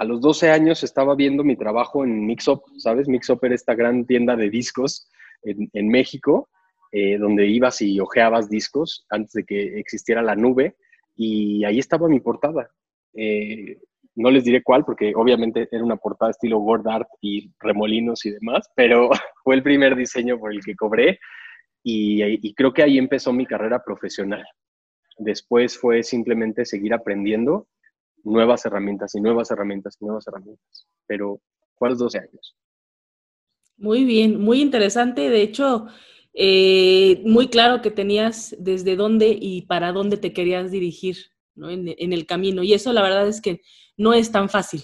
a 0.00 0.04
los 0.04 0.22
12 0.22 0.50
años 0.50 0.82
estaba 0.82 1.14
viendo 1.14 1.44
mi 1.44 1.56
trabajo 1.56 2.04
en 2.04 2.24
Mixup, 2.24 2.62
¿sabes? 2.78 3.06
Mixup 3.06 3.44
era 3.44 3.54
esta 3.54 3.74
gran 3.74 4.06
tienda 4.06 4.34
de 4.34 4.48
discos 4.48 5.10
en, 5.42 5.88
México, 5.88 6.48
eh, 6.90 7.18
donde 7.18 7.46
ibas 7.46 7.82
y 7.82 8.00
ojeabas 8.00 8.48
discos 8.48 9.04
antes 9.10 9.32
de 9.32 9.44
que 9.44 9.78
existiera 9.78 10.22
la 10.22 10.34
nube, 10.34 10.74
y 11.16 11.64
ahí 11.64 11.78
estaba 11.78 12.08
mi 12.08 12.18
portada. 12.18 12.70
Eh, 13.12 13.78
no 14.14 14.30
les 14.30 14.44
diré 14.44 14.62
cuál, 14.62 14.86
porque 14.86 15.12
obviamente 15.14 15.68
era 15.70 15.84
una 15.84 15.96
portada 15.96 16.30
estilo 16.30 16.60
Word 16.60 16.88
Art 16.88 17.08
y 17.20 17.52
remolinos 17.60 18.24
y 18.24 18.30
demás, 18.30 18.70
pero 18.74 19.10
fue 19.44 19.54
el 19.54 19.62
primer 19.62 19.96
diseño 19.96 20.38
por 20.38 20.54
el 20.54 20.64
que 20.64 20.76
cobré 20.76 21.20
y, 21.82 22.22
y, 22.24 22.54
creo 22.54 22.72
que 22.72 22.82
ahí 22.82 22.96
empezó 22.96 23.34
mi 23.34 23.44
carrera 23.44 23.84
profesional. 23.84 24.46
Después 25.18 25.76
fue 25.76 26.02
simplemente 26.02 26.64
seguir 26.64 26.94
aprendiendo 26.94 27.66
nuevas 28.24 28.64
herramientas 28.66 29.14
y 29.14 29.20
nuevas 29.20 29.50
herramientas 29.50 29.96
y 30.00 30.04
nuevas 30.04 30.26
herramientas, 30.26 30.86
pero 31.06 31.40
los 31.88 31.98
12 31.98 32.18
años. 32.18 32.56
Muy 33.76 34.04
bien, 34.04 34.40
muy 34.40 34.60
interesante. 34.60 35.30
De 35.30 35.42
hecho, 35.42 35.86
eh, 36.34 37.22
muy 37.24 37.48
claro 37.48 37.80
que 37.80 37.90
tenías 37.90 38.54
desde 38.58 38.96
dónde 38.96 39.36
y 39.40 39.62
para 39.62 39.92
dónde 39.92 40.18
te 40.18 40.32
querías 40.32 40.70
dirigir 40.70 41.16
en, 41.56 42.12
el 42.12 42.26
camino. 42.26 42.62
Y 42.62 42.74
eso 42.74 42.92
la 42.92 43.02
verdad 43.02 43.26
es 43.26 43.40
que 43.40 43.62
no 43.96 44.12
es 44.12 44.30
tan 44.30 44.48
fácil. 44.48 44.82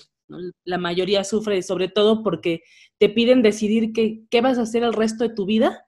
La 0.64 0.78
mayoría 0.78 1.22
sufre 1.24 1.62
sobre 1.62 1.88
todo 1.88 2.22
porque 2.22 2.62
te 2.98 3.08
piden 3.08 3.42
decidir 3.42 3.92
qué, 3.92 4.22
qué 4.30 4.40
vas 4.40 4.58
a 4.58 4.62
hacer 4.62 4.82
el 4.82 4.92
resto 4.92 5.24
de 5.24 5.34
tu 5.34 5.44
vida 5.44 5.85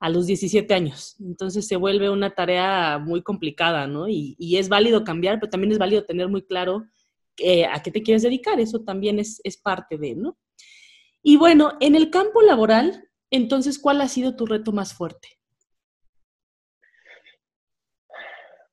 a 0.00 0.08
los 0.08 0.26
17 0.26 0.72
años. 0.74 1.16
Entonces 1.20 1.68
se 1.68 1.76
vuelve 1.76 2.10
una 2.10 2.34
tarea 2.34 2.98
muy 2.98 3.22
complicada, 3.22 3.86
¿no? 3.86 4.08
Y, 4.08 4.36
es 4.56 4.68
válido 4.68 5.04
cambiar, 5.04 5.38
pero 5.38 5.50
también 5.50 5.72
es 5.72 5.78
válido 5.78 6.04
tener 6.04 6.28
muy 6.28 6.42
claro 6.42 6.86
eh, 7.36 7.66
a 7.66 7.82
qué 7.82 7.90
te 7.90 8.02
quieres 8.02 8.22
dedicar. 8.22 8.58
Eso 8.58 8.80
también 8.80 9.18
es, 9.18 9.40
es 9.44 9.58
parte 9.58 9.98
de, 9.98 10.14
¿no? 10.16 10.38
Y 11.22 11.36
bueno, 11.36 11.74
en 11.80 11.94
el 11.94 12.10
campo 12.10 12.40
laboral, 12.40 13.08
entonces, 13.30 13.78
¿cuál 13.78 14.00
ha 14.00 14.08
sido 14.08 14.34
tu 14.34 14.46
reto 14.46 14.72
más 14.72 14.94
fuerte? 14.94 15.28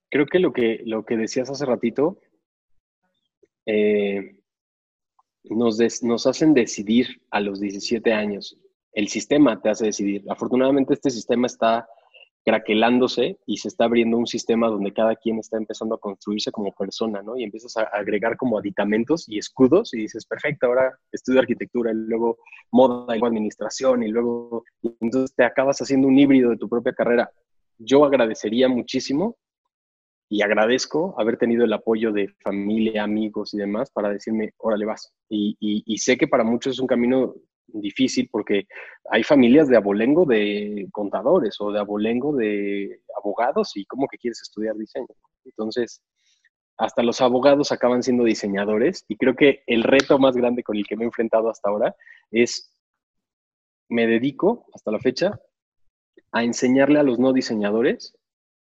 Creo 0.10 0.26
que 0.26 0.40
lo 0.40 0.54
que, 0.54 0.82
lo 0.86 1.04
que 1.06 1.18
decías 1.18 1.50
hace 1.50 1.66
ratito, 1.66 2.22
eh, 3.66 4.40
nos, 5.44 5.78
nos 6.04 6.26
hacen 6.26 6.54
decidir 6.54 7.22
a 7.30 7.42
los 7.42 7.60
17 7.60 8.14
años. 8.14 8.58
El 8.98 9.10
sistema 9.10 9.62
te 9.62 9.70
hace 9.70 9.86
decidir. 9.86 10.24
Afortunadamente 10.27 10.96
este 10.96 11.12
sistema 11.12 11.46
está 11.46 11.88
craquelándose 12.44 13.38
y 13.46 13.58
se 13.58 13.68
está 13.68 13.86
abriendo 13.86 14.18
un 14.18 14.25
sistema 14.25 14.70
donde 14.70 14.92
cada 14.92 15.16
quien 15.16 15.38
está 15.38 15.58
empezando 15.58 15.94
a 15.94 16.00
construirse 16.00 16.51
como 16.51 16.72
persona, 16.72 17.22
¿no? 17.22 17.38
Y 17.38 17.44
empiezas 17.44 17.77
a 17.77 17.84
agregar 17.84 18.38
como 18.38 18.58
aditamentos 18.58 19.30
y 19.30 19.38
escudos 19.38 19.94
y 19.94 19.98
dices, 19.98 20.25
perfecto, 20.25 20.66
ahora 20.66 20.98
estudio 21.12 21.42
arquitectura 21.42 21.92
y 21.92 21.94
luego 21.94 22.39
moda 22.72 23.16
y 23.16 23.24
administración 23.24 24.01
y 24.01 24.08
luego, 24.08 24.63
entonces 25.00 25.36
te 25.36 25.44
acabas 25.44 25.80
haciendo 25.80 26.08
un 26.08 26.18
híbrido 26.18 26.50
de 26.50 26.58
tu 26.58 26.68
propia 26.68 26.94
carrera. 26.94 27.30
Yo 27.77 28.04
agradecería 28.04 28.68
muchísimo 28.68 29.38
y 30.27 30.42
agradezco 30.42 31.13
haber 31.20 31.38
tenido 31.38 31.66
el 31.66 31.74
apoyo 31.74 32.12
de 32.12 32.30
familia, 32.42 33.04
amigos 33.04 33.54
y 33.54 33.60
demás 33.60 33.92
para 33.92 34.10
decirme, 34.10 34.54
órale 34.58 34.86
vas. 34.86 35.13
Y, 35.30 35.56
y 35.60 35.98
sé 36.00 36.18
que 36.18 36.27
para 36.27 36.44
muchos 36.44 36.74
es 36.74 36.80
un 36.80 36.88
camino 36.88 37.36
difícil 37.68 38.30
porque 38.32 38.68
hay 39.10 39.24
familias 39.24 39.68
de 39.68 39.78
abolengo 39.78 40.26
de 40.26 40.88
contadores 40.92 41.56
o 41.60 41.72
de 41.72 41.80
abolengo 41.80 42.36
de 42.36 43.02
abogados 43.18 43.76
y 43.76 43.86
cómo 43.86 44.08
que 44.08 44.18
quieres 44.18 44.42
estudiar 44.42 44.76
diseño. 44.76 45.08
Entonces, 45.46 46.02
hasta 46.78 47.04
los 47.04 47.22
abogados 47.22 47.72
acaban 47.72 48.04
siendo 48.04 48.24
diseñadores 48.24 49.04
y 49.08 49.18
creo 49.18 49.36
que 49.36 49.64
el 49.66 49.84
reto 49.84 50.20
más 50.20 50.36
grande 50.36 50.64
con 50.64 50.78
el 50.78 50.86
que 50.86 50.96
me 50.96 51.04
he 51.04 51.08
enfrentado 51.08 51.50
hasta 51.50 51.70
ahora 51.70 51.96
es, 52.32 52.72
me 53.90 54.06
dedico 54.06 54.66
hasta 54.74 54.92
la 54.92 55.00
fecha 55.00 55.40
a 56.32 56.44
enseñarle 56.44 57.00
a 57.00 57.04
los 57.04 57.20
no 57.20 57.34
diseñadores 57.34 58.16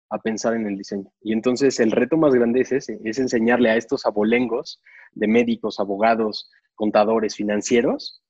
a 0.10 0.20
pensar 0.20 0.54
en 0.54 0.68
el 0.68 0.78
diseño. 0.78 1.12
Y 1.22 1.34
entonces 1.34 1.80
el 1.80 1.92
reto 1.92 2.18
más 2.18 2.34
grande 2.36 2.62
es 2.62 2.72
ese, 2.72 3.00
es 3.04 3.20
enseñarle 3.20 3.70
a 3.70 3.78
estos 3.78 4.06
abolengos 4.06 4.82
de 5.14 5.28
médicos, 5.28 5.80
abogados, 5.80 6.52
contadores, 6.76 7.36
financieros, 7.36 8.23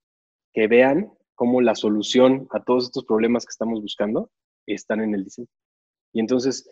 que 0.53 0.67
vean 0.67 1.11
cómo 1.35 1.61
la 1.61 1.75
solución 1.75 2.47
a 2.51 2.63
todos 2.63 2.85
estos 2.85 3.05
problemas 3.05 3.45
que 3.45 3.51
estamos 3.51 3.81
buscando 3.81 4.29
están 4.65 5.01
en 5.01 5.13
el 5.15 5.23
diseño. 5.23 5.47
Y 6.13 6.19
entonces 6.19 6.69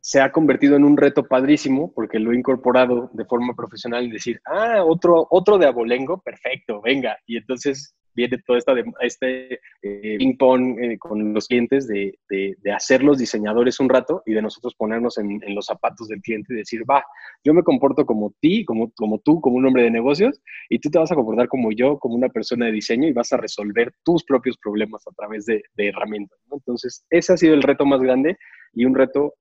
se 0.00 0.20
ha 0.20 0.32
convertido 0.32 0.76
en 0.76 0.84
un 0.84 0.96
reto 0.96 1.24
padrísimo 1.24 1.92
porque 1.94 2.18
lo 2.18 2.32
he 2.32 2.36
incorporado 2.36 3.10
de 3.12 3.24
forma 3.24 3.54
profesional 3.54 4.04
y 4.04 4.10
decir, 4.10 4.40
ah, 4.46 4.84
otro, 4.84 5.26
otro 5.30 5.58
de 5.58 5.66
abolengo, 5.66 6.20
perfecto, 6.20 6.80
venga. 6.80 7.16
Y 7.26 7.36
entonces 7.36 7.94
viene 8.18 8.38
todo 8.44 8.56
esta 8.56 8.74
de, 8.74 8.84
este 9.00 9.60
eh, 9.82 10.16
ping-pong 10.18 10.76
eh, 10.80 10.98
con 10.98 11.32
los 11.32 11.46
clientes 11.46 11.86
de, 11.86 12.18
de, 12.28 12.56
de, 12.60 12.72
hacer 12.72 13.04
los 13.04 13.16
diseñadores 13.16 13.78
un 13.78 13.88
rato 13.88 14.22
y 14.26 14.32
de 14.34 14.42
nosotros 14.42 14.74
ponernos 14.74 15.18
en, 15.18 15.40
los 15.54 15.66
zapatos 15.66 16.08
del 16.08 16.20
cliente 16.20 16.52
y 16.52 16.56
decir, 16.56 16.82
va, 16.88 17.04
yo 17.44 17.54
me 17.54 17.62
comporto 17.62 18.04
como 18.04 18.34
ti, 18.40 18.64
como, 18.64 18.90
como 18.96 19.20
tú, 19.20 19.40
como 19.40 19.56
un 19.56 19.66
hombre 19.66 19.84
de 19.84 19.92
negocios, 19.92 20.40
y 20.68 20.80
tú 20.80 20.90
te 20.90 20.98
vas 20.98 21.12
a 21.12 21.14
comportar 21.14 21.46
como 21.46 21.70
yo, 21.70 21.98
como 21.98 22.16
una 22.16 22.28
persona 22.28 22.66
de 22.66 22.72
diseño 22.72 23.06
y 23.06 23.12
vas 23.12 23.32
a 23.32 23.36
resolver 23.36 23.94
tus 24.02 24.24
propios 24.24 24.58
problemas 24.58 25.06
a 25.06 25.12
través 25.12 25.46
de, 25.46 25.62
herramientas. 25.76 26.38
Entonces, 26.50 27.06
ese 27.10 27.32
ha 27.32 27.36
sido 27.36 27.54
el 27.54 27.62
reto 27.62 27.86
más 27.86 28.00
grande 28.00 28.36
y 28.74 28.84
un 28.84 28.96
reto 28.96 29.34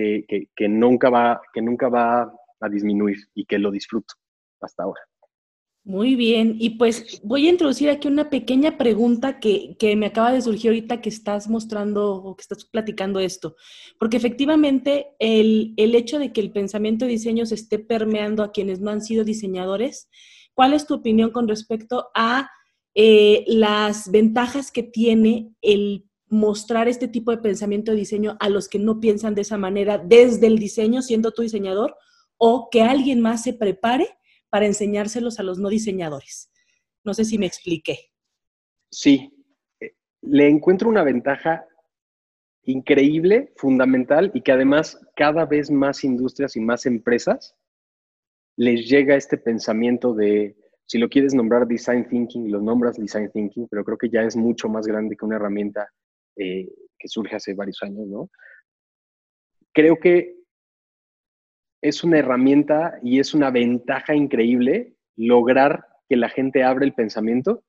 que, 0.00 0.24
que, 0.26 0.48
que, 0.56 0.68
nunca 0.68 1.10
va, 1.10 1.40
que 1.52 1.60
nunca 1.60 1.88
va 1.88 2.32
a 2.60 2.68
disminuir 2.68 3.18
y 3.34 3.44
que 3.44 3.58
lo 3.58 3.70
disfruto 3.70 4.14
hasta 4.60 4.84
ahora. 4.84 5.00
Muy 5.82 6.14
bien, 6.14 6.56
y 6.58 6.70
pues 6.70 7.20
voy 7.24 7.46
a 7.46 7.50
introducir 7.50 7.88
aquí 7.88 8.06
una 8.06 8.28
pequeña 8.28 8.76
pregunta 8.76 9.40
que, 9.40 9.76
me 9.96 10.06
acaba 10.06 10.30
de 10.30 10.42
surgir 10.42 10.70
ahorita 10.70 11.00
que 11.00 11.08
estás 11.08 11.48
mostrando 11.48 12.16
o 12.16 12.36
que 12.36 12.42
estás 12.42 12.66
platicando 12.66 13.18
esto, 13.18 13.56
porque 13.98 14.18
efectivamente 14.18 15.08
el, 15.18 15.74
hecho 15.76 16.18
de 16.18 16.32
que 16.32 16.42
el 16.42 16.52
pensamiento 16.52 17.06
de 17.06 17.12
diseño 17.12 17.46
se 17.46 17.54
esté 17.54 17.78
permeando 17.78 18.42
a 18.42 18.52
quienes 18.52 18.80
no 18.80 18.90
han 18.90 19.00
sido 19.00 19.24
diseñadores, 19.24 20.10
¿cuál 20.52 20.74
es 20.74 20.86
tu 20.86 20.94
opinión 20.94 21.30
con 21.30 21.48
respecto 21.48 22.10
a 22.14 22.50
eh, 22.94 23.44
las 23.46 24.10
ventajas 24.10 24.70
que 24.70 24.82
tiene 24.82 25.54
el 25.62 26.09
mostrar 26.30 26.88
este 26.88 27.08
tipo 27.08 27.30
de 27.30 27.38
pensamiento 27.38 27.90
de 27.92 27.98
diseño 27.98 28.36
a 28.40 28.48
los 28.48 28.68
que 28.68 28.78
no 28.78 29.00
piensan 29.00 29.34
de 29.34 29.42
esa 29.42 29.58
manera 29.58 29.98
desde 29.98 30.46
el 30.46 30.58
diseño, 30.58 31.02
siendo 31.02 31.32
tu 31.32 31.42
diseñador, 31.42 31.96
o 32.38 32.68
que 32.70 32.82
alguien 32.82 33.20
más 33.20 33.42
se 33.42 33.52
prepare? 33.52 34.08
para 34.50 34.66
enseñárselos 34.66 35.40
a 35.40 35.44
los 35.44 35.58
no 35.58 35.68
diseñadores. 35.68 36.52
No 37.04 37.14
sé 37.14 37.24
si 37.24 37.38
me 37.38 37.46
expliqué. 37.46 38.10
Sí, 38.90 39.32
eh, 39.80 39.94
le 40.22 40.48
encuentro 40.48 40.88
una 40.88 41.04
ventaja 41.04 41.64
increíble, 42.64 43.52
fundamental 43.56 44.30
y 44.34 44.42
que 44.42 44.52
además 44.52 45.00
cada 45.16 45.46
vez 45.46 45.70
más 45.70 46.04
industrias 46.04 46.56
y 46.56 46.60
más 46.60 46.84
empresas 46.84 47.56
les 48.56 48.86
llega 48.90 49.16
este 49.16 49.38
pensamiento 49.38 50.12
de, 50.12 50.56
si 50.84 50.98
lo 50.98 51.08
quieres 51.08 51.32
nombrar 51.32 51.66
design 51.66 52.06
thinking, 52.06 52.50
lo 52.50 52.60
nombras 52.60 52.98
design 52.98 53.30
thinking, 53.32 53.66
pero 53.68 53.84
creo 53.84 53.96
que 53.96 54.10
ya 54.10 54.22
es 54.22 54.36
mucho 54.36 54.68
más 54.68 54.86
grande 54.86 55.16
que 55.16 55.24
una 55.24 55.36
herramienta 55.36 55.88
eh, 56.42 56.68
que 56.98 57.08
surge 57.08 57.36
hace 57.36 57.52
varios 57.52 57.82
años, 57.82 58.06
¿no? 58.06 58.30
Creo 59.72 59.98
que 59.98 60.36
es 61.82 62.02
una 62.02 62.18
herramienta 62.18 62.98
y 63.02 63.20
es 63.20 63.34
una 63.34 63.50
ventaja 63.50 64.14
increíble 64.14 64.96
lograr 65.16 65.86
que 66.08 66.16
la 66.16 66.30
gente 66.30 66.64
abra 66.64 66.84
el 66.84 66.94
pensamiento 66.94 67.62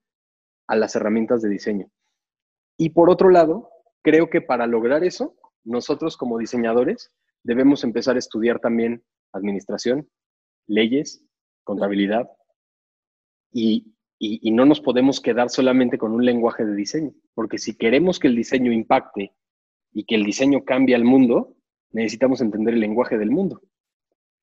a 0.67 0.75
las 0.77 0.95
herramientas 0.95 1.41
de 1.41 1.49
diseño. 1.49 1.91
Y 2.77 2.91
por 2.91 3.09
otro 3.09 3.29
lado, 3.29 3.69
creo 4.01 4.29
que 4.29 4.41
para 4.41 4.67
lograr 4.67 5.03
eso, 5.03 5.35
nosotros 5.63 6.15
como 6.15 6.37
diseñadores 6.37 7.11
debemos 7.43 7.83
empezar 7.83 8.15
a 8.15 8.19
estudiar 8.19 8.59
también 8.59 9.03
administración, 9.33 10.09
leyes, 10.67 11.25
contabilidad 11.63 12.29
y, 13.51 13.93
y, 14.23 14.51
no 14.51 14.65
nos 14.67 14.81
podemos 14.81 15.19
quedar 15.19 15.49
solamente 15.49 15.97
con 15.97 16.11
un 16.11 16.23
lenguaje 16.23 16.63
de 16.63 16.75
diseño, 16.75 17.11
porque 17.33 17.57
si 17.57 17.75
queremos 17.75 18.19
que 18.19 18.27
el 18.27 18.35
diseño 18.35 18.71
impacte 18.71 19.33
y 19.91 20.03
que 20.03 20.13
el 20.13 20.23
diseño 20.23 20.63
cambie 20.63 20.93
al 20.93 21.03
mundo, 21.03 21.55
necesitamos 21.91 22.39
entender 22.39 22.75
el 22.75 22.81
lenguaje 22.81 23.17
del 23.17 23.31
mundo. 23.31 23.61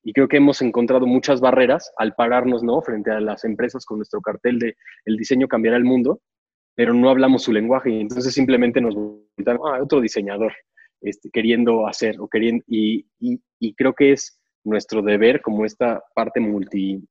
Y 0.03 0.11
creo 0.11 0.27
que 0.27 0.35
hemos 0.35 0.61
encontrado 0.61 1.07
muchas 1.07 1.39
barreras 1.39 1.93
al 1.97 2.13
pararnos, 2.13 2.61
¿no? 2.61 2.81
Frente 2.81 3.11
a 3.11 3.21
las 3.21 3.45
empresas 3.45 3.85
con 3.85 3.99
nuestro 3.99 4.19
cartel 4.19 4.59
de 4.59 4.75
el 5.05 5.15
diseño 5.15 5.47
cambiará 5.47 5.77
el 5.77 5.85
mundo, 5.85 6.21
pero 6.75 6.93
no 6.93 7.09
hablamos 7.09 7.43
su 7.43 7.53
lenguaje 7.53 7.89
y 7.89 8.01
entonces 8.01 8.33
simplemente 8.33 8.81
nos 8.81 8.95
volvemos 8.95 9.71
a 9.71 9.77
ah, 9.77 9.83
otro 9.83 10.01
diseñador 10.01 10.53
este, 10.99 11.29
queriendo 11.31 11.87
hacer 11.87 12.19
o 12.19 12.27
queriendo, 12.27 12.65
y, 12.67 13.05
y, 13.19 13.73
creo 13.75 13.93
que 13.93 14.11
es 14.11 14.41
nuestro 14.65 15.01
deber 15.01 15.41
como 15.41 15.63
esta 15.63 16.03
parte 16.13 16.41
multi, 16.41 17.01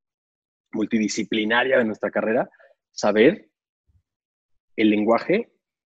multidisciplinaria 0.72 1.78
de 1.78 1.84
nuestra 1.84 2.10
carrera, 2.10 2.48
saber 2.90 3.48
el 4.76 4.90
lenguaje 4.90 5.52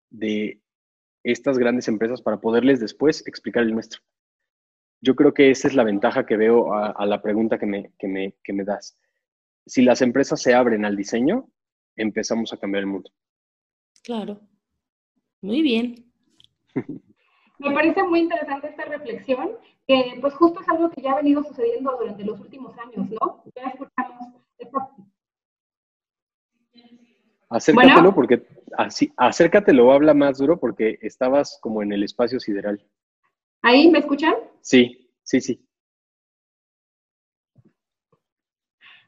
de 0.09 0.61
estas 1.23 1.57
grandes 1.57 1.87
empresas 1.87 2.21
para 2.21 2.39
poderles 2.39 2.79
después 2.79 3.25
explicar 3.27 3.63
el 3.63 3.73
nuestro. 3.73 4.01
Yo 5.01 5.15
creo 5.15 5.33
que 5.33 5.51
esa 5.51 5.67
es 5.67 5.75
la 5.75 5.83
ventaja 5.83 6.25
que 6.25 6.37
veo 6.37 6.73
a, 6.73 7.05
la 7.05 7.21
pregunta 7.21 7.57
que 7.57 7.65
me, 7.65 7.91
que, 7.97 8.07
me, 8.07 8.35
que 8.43 8.53
me 8.53 8.63
das. 8.63 8.97
Si 9.65 9.81
las 9.81 10.01
empresas 10.01 10.41
se 10.41 10.53
abren 10.53 10.85
al 10.85 10.95
diseño, 10.95 11.49
empezamos 11.95 12.53
a 12.53 12.57
cambiar 12.57 12.81
el 12.81 12.89
mundo. 12.89 13.11
Claro. 14.03 14.39
Muy 15.41 15.61
bien. 15.61 16.11
Me 17.57 17.71
parece 17.73 18.03
muy 18.03 18.19
interesante 18.19 18.67
esta 18.67 18.83
reflexión, 18.85 19.51
que 19.87 20.17
pues 20.19 20.33
justo 20.33 20.59
es 20.59 20.67
algo 20.67 20.89
que 20.89 21.01
ya 21.01 21.13
ha 21.13 21.15
venido 21.15 21.43
sucediendo 21.43 21.95
durante 21.97 22.23
los 22.25 22.39
últimos 22.39 22.77
años, 22.77 23.09
¿no? 23.09 23.43
Ya 23.55 23.69
escuchamos 23.69 24.44
Acércatelo 27.49 28.13
porque 28.13 28.43
así, 28.77 29.11
acércatelo, 29.17 29.91
habla 29.91 30.13
más 30.13 30.37
duro 30.37 30.59
porque 30.59 30.97
estabas 31.01 31.59
como 31.61 31.83
en 31.83 31.93
el 31.93 32.03
espacio 32.03 32.39
sideral. 32.39 32.83
¿Ahí 33.61 33.89
me 33.89 33.99
escuchan? 33.99 34.33
Sí, 34.61 35.09
sí, 35.23 35.41
sí. 35.41 35.65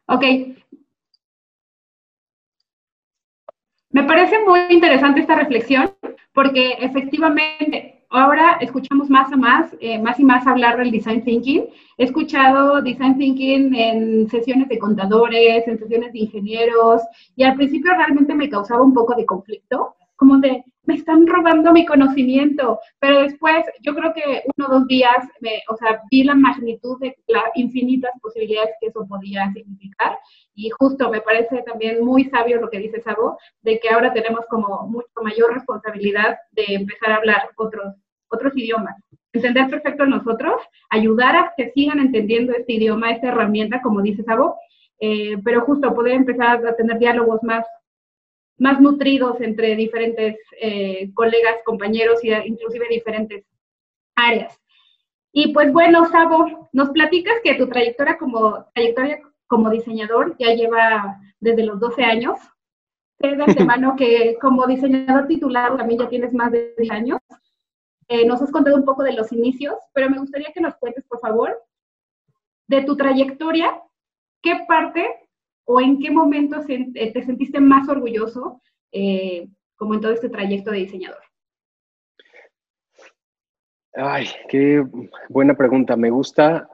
Ok. 0.08 0.24
Me 3.90 4.04
parece 4.04 4.40
muy 4.46 4.60
interesante 4.70 5.22
esta 5.22 5.36
reflexión 5.36 5.96
porque 6.34 6.74
efectivamente 6.80 7.97
ahora 8.18 8.58
escuchamos 8.62 9.10
más 9.10 9.32
a 9.32 9.38
más, 9.38 9.76
eh, 9.80 10.00
más 10.00 10.20
y 10.20 10.24
más 10.24 10.46
hablar 10.48 10.78
del 10.78 10.92
design 10.92 11.24
thinking. 11.24 11.66
He 11.98 12.04
escuchado 12.06 12.82
design 12.82 13.18
thinking 13.18 13.76
en 13.76 14.30
sesiones 14.30 14.70
de 14.70 14.80
contadores, 14.80 15.68
en 15.68 15.78
sesiones 15.78 16.14
de 16.14 16.20
ingenieros, 16.20 17.02
y 17.36 17.44
al 17.44 17.56
principio 17.56 17.94
realmente 17.94 18.34
me 18.34 18.50
causaba 18.50 18.84
un 18.84 18.94
poco 18.94 19.16
de 19.16 19.26
conflicto, 19.26 19.96
como 20.16 20.38
de, 20.40 20.64
me 20.84 20.96
están 20.96 21.28
robando 21.28 21.72
mi 21.72 21.86
conocimiento, 21.86 22.80
pero 23.00 23.22
después 23.22 23.66
yo 23.82 23.94
creo 23.94 24.14
que 24.14 24.44
uno 24.58 24.68
o 24.68 24.80
dos 24.80 24.88
días, 24.88 25.28
me, 25.42 25.62
o 25.70 25.76
sea, 25.78 26.02
vi 26.10 26.24
la 26.24 26.34
magnitud 26.34 27.00
de 27.00 27.16
las 27.28 27.44
infinitas 27.56 28.12
posibilidades 28.22 28.72
que 28.80 28.88
eso 28.88 29.06
podía 29.08 29.52
significar 29.54 30.18
y 30.56 30.70
justo 30.72 31.10
me 31.12 31.22
parece 31.22 31.62
también 31.64 32.04
muy 32.04 32.26
sabio 32.26 32.60
lo 32.60 32.70
que 32.70 32.80
dice 32.80 33.02
Sabo, 33.02 33.38
de 33.62 33.80
que 33.80 33.90
ahora 33.90 34.12
tenemos 34.12 34.46
como 34.50 34.88
mucho 34.88 35.08
mayor 35.22 35.54
responsabilidad 35.54 36.38
de 36.52 36.66
empezar 36.68 37.12
a 37.12 37.18
hablar 37.18 37.50
otros, 37.58 37.94
otros 38.30 38.56
idiomas. 38.56 38.96
Entender 39.34 39.70
perfecto 39.70 40.06
nosotros, 40.06 40.62
ayudar 40.90 41.36
a 41.36 41.54
que 41.56 41.72
sigan 41.72 42.00
entendiendo 42.00 42.54
este 42.54 42.74
idioma, 42.74 43.12
esta 43.12 43.28
herramienta, 43.28 43.82
como 43.82 44.02
dice 44.02 44.24
Sabo, 44.24 44.58
eh, 45.00 45.38
pero 45.44 45.62
justo 45.62 45.94
poder 45.94 46.14
empezar 46.14 46.66
a 46.66 46.76
tener 46.76 46.98
diálogos 46.98 47.44
más 47.44 47.66
más 48.58 48.82
nutridos 48.82 49.40
entre 49.42 49.76
diferentes 49.76 50.36
eh, 50.60 51.12
colegas, 51.14 51.58
compañeros 51.66 52.24
y 52.24 52.32
inclusive 52.32 52.88
diferentes 52.90 53.46
áreas. 54.16 54.60
Y 55.32 55.54
pues 55.54 55.72
bueno, 55.72 56.06
Sabo, 56.10 56.70
nos 56.74 56.90
platicas 56.90 57.36
que 57.44 57.56
tu 57.56 57.68
trayectoria 57.68 58.18
como, 58.18 58.66
trayectoria 58.74 59.20
como 59.46 59.70
diseñador 59.70 60.36
ya 60.40 60.54
lleva 60.54 61.20
desde 61.40 61.64
los 61.64 61.80
12 61.80 62.04
años. 62.04 62.40
Sé 63.20 63.36
de 63.36 63.44
antemano 63.44 63.96
que 63.98 64.38
como 64.42 64.66
diseñador 64.66 65.28
titular 65.28 65.78
también 65.78 66.00
ya 66.00 66.10
tienes 66.10 66.34
más 66.34 66.52
de 66.52 66.74
10 66.78 66.92
años. 66.92 67.20
Eh, 68.10 68.26
nos 68.26 68.42
has 68.42 68.52
contado 68.52 68.78
un 68.78 68.86
poco 68.86 69.04
de 69.04 69.14
los 69.14 69.32
inicios, 69.34 69.76
pero 69.94 70.10
me 70.10 70.20
gustaría 70.20 70.54
que 70.54 70.62
nos 70.62 70.76
cuentes, 70.76 71.04
por 71.06 71.20
favor, 71.20 71.62
de 72.68 72.84
tu 72.84 72.96
trayectoria, 72.96 73.82
qué 74.42 74.64
parte 74.68 75.06
o 75.66 75.82
en 75.82 76.00
qué 76.00 76.10
momento 76.10 76.62
eh, 76.70 77.12
te 77.12 77.24
sentiste 77.24 77.60
más 77.60 77.90
orgulloso 77.90 78.62
eh, 78.94 79.50
como 79.76 79.94
en 79.94 80.02
todo 80.02 80.14
este 80.14 80.30
trayecto 80.30 80.72
de 80.72 80.78
diseñador? 80.80 81.22
Ay, 83.94 84.28
qué 84.48 84.86
buena 85.28 85.56
pregunta. 85.56 85.98
Me 85.98 86.10
gusta, 86.10 86.70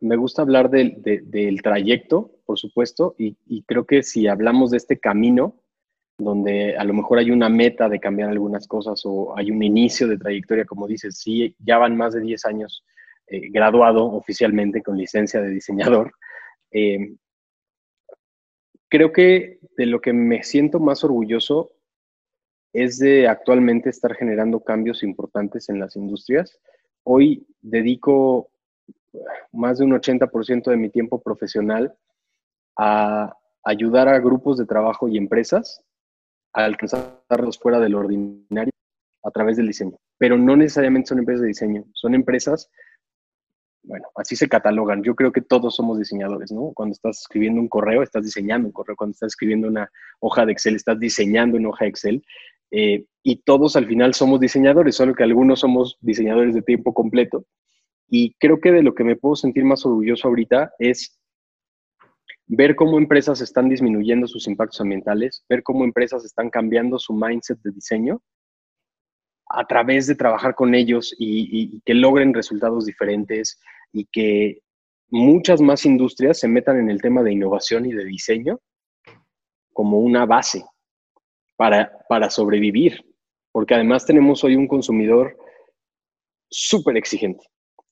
me 0.00 0.16
gusta 0.16 0.42
hablar 0.42 0.70
del, 0.70 1.60
trayecto, 1.62 2.30
por 2.46 2.58
supuesto, 2.58 3.14
y, 3.18 3.62
creo 3.64 3.84
que 3.86 4.02
si 4.02 4.28
hablamos 4.28 4.70
de 4.70 4.76
este 4.76 4.98
camino, 4.98 5.54
donde 6.20 6.76
a 6.76 6.84
lo 6.84 6.94
mejor 6.94 7.18
hay 7.18 7.30
una 7.30 7.48
meta 7.48 7.88
de 7.88 7.98
cambiar 7.98 8.30
algunas 8.30 8.66
cosas 8.66 9.00
o 9.04 9.36
hay 9.36 9.50
un 9.50 9.62
inicio 9.62 10.06
de 10.06 10.18
trayectoria, 10.18 10.64
como 10.64 10.86
dices, 10.86 11.18
sí, 11.18 11.54
ya 11.58 11.78
van 11.78 11.96
más 11.96 12.14
de 12.14 12.20
10 12.20 12.44
años 12.44 12.84
eh, 13.26 13.48
graduado 13.50 14.06
oficialmente 14.06 14.82
con 14.82 14.96
licencia 14.96 15.40
de 15.40 15.50
diseñador. 15.50 16.12
Eh, 16.72 17.16
creo 18.88 19.12
que 19.12 19.58
de 19.76 19.86
lo 19.86 20.00
que 20.00 20.12
me 20.12 20.44
siento 20.44 20.78
más 20.78 21.02
orgulloso 21.02 21.72
es 22.72 23.00
de 23.00 23.26
actualmente 23.26 23.90
estar 23.90 24.14
generando 24.14 24.60
cambios 24.60 25.02
importantes 25.02 25.68
en 25.68 25.80
las 25.80 25.96
industrias. 25.96 26.60
Hoy 27.02 27.44
dedico 27.60 28.52
más 29.50 29.78
de 29.78 29.84
un 29.84 29.90
80% 29.90 30.70
de 30.70 30.76
mi 30.76 30.90
tiempo 30.90 31.20
profesional 31.20 31.92
a 32.76 33.36
ayudar 33.64 34.06
a 34.06 34.20
grupos 34.20 34.58
de 34.58 34.66
trabajo 34.66 35.08
y 35.08 35.18
empresas 35.18 35.82
alcanzarlos 36.52 37.58
fuera 37.58 37.78
del 37.80 37.94
ordinario 37.94 38.72
a 39.22 39.30
través 39.30 39.56
del 39.56 39.68
diseño. 39.68 39.96
Pero 40.18 40.36
no 40.36 40.56
necesariamente 40.56 41.08
son 41.08 41.18
empresas 41.18 41.42
de 41.42 41.48
diseño, 41.48 41.84
son 41.92 42.14
empresas 42.14 42.70
bueno, 43.82 44.08
así 44.16 44.36
se 44.36 44.48
catalogan. 44.48 45.02
Yo 45.02 45.14
creo 45.14 45.32
que 45.32 45.40
todos 45.40 45.74
somos 45.74 45.98
diseñadores, 45.98 46.52
¿no? 46.52 46.72
Cuando 46.74 46.92
estás 46.92 47.20
escribiendo 47.22 47.60
un 47.60 47.68
correo, 47.68 48.02
estás 48.02 48.24
diseñando 48.24 48.68
un 48.68 48.72
correo. 48.72 48.96
Cuando 48.96 49.12
estás 49.12 49.28
escribiendo 49.28 49.68
una 49.68 49.90
hoja 50.20 50.44
de 50.44 50.52
Excel, 50.52 50.76
estás 50.76 50.98
diseñando 50.98 51.56
una 51.56 51.70
hoja 51.70 51.84
de 51.84 51.90
Excel. 51.90 52.24
Eh, 52.70 53.06
y 53.22 53.36
todos 53.42 53.76
al 53.76 53.86
final 53.86 54.14
somos 54.14 54.38
diseñadores, 54.40 54.96
solo 54.96 55.14
que 55.14 55.24
algunos 55.24 55.60
somos 55.60 55.96
diseñadores 56.00 56.54
de 56.54 56.62
tiempo 56.62 56.92
completo. 56.92 57.44
Y 58.08 58.34
creo 58.34 58.60
que 58.60 58.72
de 58.72 58.82
lo 58.82 58.94
que 58.94 59.04
me 59.04 59.16
puedo 59.16 59.34
sentir 59.34 59.64
más 59.64 59.84
orgulloso 59.86 60.28
ahorita 60.28 60.72
es 60.78 61.19
ver 62.52 62.74
cómo 62.74 62.98
empresas 62.98 63.40
están 63.40 63.68
disminuyendo 63.68 64.26
sus 64.26 64.48
impactos 64.48 64.80
ambientales, 64.80 65.44
ver 65.48 65.62
cómo 65.62 65.84
empresas 65.84 66.24
están 66.24 66.50
cambiando 66.50 66.98
su 66.98 67.14
mindset 67.14 67.60
de 67.62 67.70
diseño 67.70 68.20
a 69.46 69.64
través 69.66 70.08
de 70.08 70.16
trabajar 70.16 70.56
con 70.56 70.74
ellos 70.74 71.14
y, 71.16 71.80
que 71.82 71.94
logren 71.94 72.34
resultados 72.34 72.86
diferentes 72.86 73.60
y 73.92 74.04
que 74.06 74.62
muchas 75.10 75.60
más 75.60 75.86
industrias 75.86 76.40
se 76.40 76.48
metan 76.48 76.78
en 76.78 76.90
el 76.90 77.00
tema 77.00 77.22
de 77.22 77.32
innovación 77.32 77.86
y 77.86 77.92
de 77.92 78.04
diseño 78.04 78.58
como 79.72 80.00
una 80.00 80.26
base 80.26 80.64
para, 81.56 81.92
para 82.08 82.30
sobrevivir, 82.30 83.04
porque 83.52 83.74
además 83.74 84.04
tenemos 84.04 84.42
hoy 84.42 84.56
un 84.56 84.66
consumidor 84.66 85.36
súper 86.48 86.96
exigente. 86.96 87.44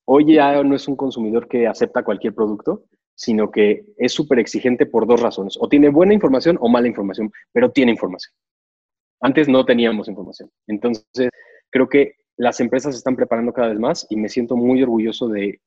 Hoy 0.05 0.35
ya 0.35 0.61
no 0.65 0.75
es 0.75 0.89
un 0.89 0.97
consumidor 0.97 1.47
que 1.47 1.69
acepta 1.69 2.03
cualquier 2.03 2.35
producto, 2.35 2.88
sino 3.19 3.51
que 3.51 3.85
es 3.97 4.13
súper 4.13 4.39
exigente 4.39 4.87
por 4.87 5.05
dos 5.05 5.21
razones. 5.21 5.59
O 5.61 5.69
tiene 5.69 5.89
buena 5.89 6.15
información 6.15 6.57
o 6.61 6.69
mala 6.69 6.87
información, 6.87 7.33
pero 7.53 7.73
tiene 7.73 7.91
información. 7.91 8.33
Antes 9.21 9.49
no 9.49 9.65
teníamos 9.65 10.07
información. 10.07 10.49
Entonces, 10.69 11.29
creo 11.69 11.89
que 11.89 12.13
las 12.37 12.61
empresas 12.61 12.95
se 12.95 12.99
están 12.99 13.17
preparando 13.17 13.53
cada 13.53 13.71
vez 13.71 13.79
más 13.81 14.07
y 14.09 14.15
me 14.15 14.29
siento 14.29 14.57
muy 14.57 14.81
orgulloso 14.85 15.27
de, 15.29 15.61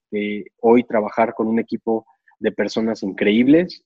hoy 0.62 0.86
trabajar 0.86 1.34
con 1.34 1.48
un 1.48 1.60
equipo 1.60 2.06
de 2.40 2.54
personas 2.54 3.04
increíbles 3.04 3.84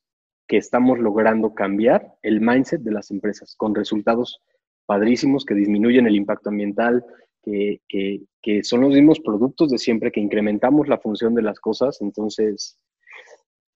que 0.48 0.58
estamos 0.58 1.00
logrando 1.00 1.56
cambiar 1.56 2.14
el 2.22 2.42
mindset 2.42 2.82
de 2.82 2.92
las 2.92 3.10
empresas 3.10 3.56
con 3.58 3.74
resultados 3.74 4.44
padrísimos 4.86 5.44
que 5.44 5.56
disminuyen 5.56 6.06
el 6.06 6.16
impacto 6.16 6.50
ambiental, 6.50 7.04
que, 7.42 8.22
son 8.62 8.82
los 8.82 8.94
mismos 8.94 9.20
productos 9.22 9.72
de 9.72 9.80
siempre, 9.80 10.12
que 10.12 10.20
incrementamos 10.20 10.88
la 10.88 11.00
función 11.00 11.34
de 11.34 11.42
las 11.42 11.60
cosas. 11.60 12.00
Entonces, 12.00 12.78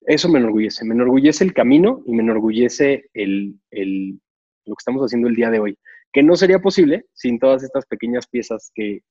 eso 0.02 0.30
me 0.30 0.40
enorgullece. 0.40 0.86
Me 0.86 0.94
enorgullece 0.94 1.44
el 1.44 1.54
camino 1.54 2.02
y 2.06 2.14
me 2.14 2.24
enorgullece 2.24 3.10
el, 3.14 3.60
lo 3.72 4.76
que 4.76 4.80
estamos 4.80 5.04
haciendo 5.04 5.28
el 5.28 5.36
día 5.36 5.50
de 5.50 5.60
hoy 5.60 5.78
que 6.12 6.24
no 6.24 6.36
sería 6.36 6.60
posible 6.60 7.06
sin 7.14 7.40
todas 7.40 7.64
estas 7.64 7.86
pequeñas 7.86 8.28
piezas 8.28 8.72
que, 8.74 9.02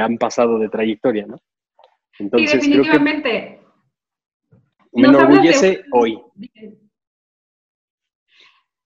han 0.00 0.16
pasado 0.16 0.58
de 0.58 0.70
trayectoria, 0.70 1.26
¿no? 1.26 1.36
Entonces, 2.18 2.54
definitivamente. 2.54 3.60
me 4.92 5.08
enorgullece 5.08 5.84
hoy. 5.92 6.18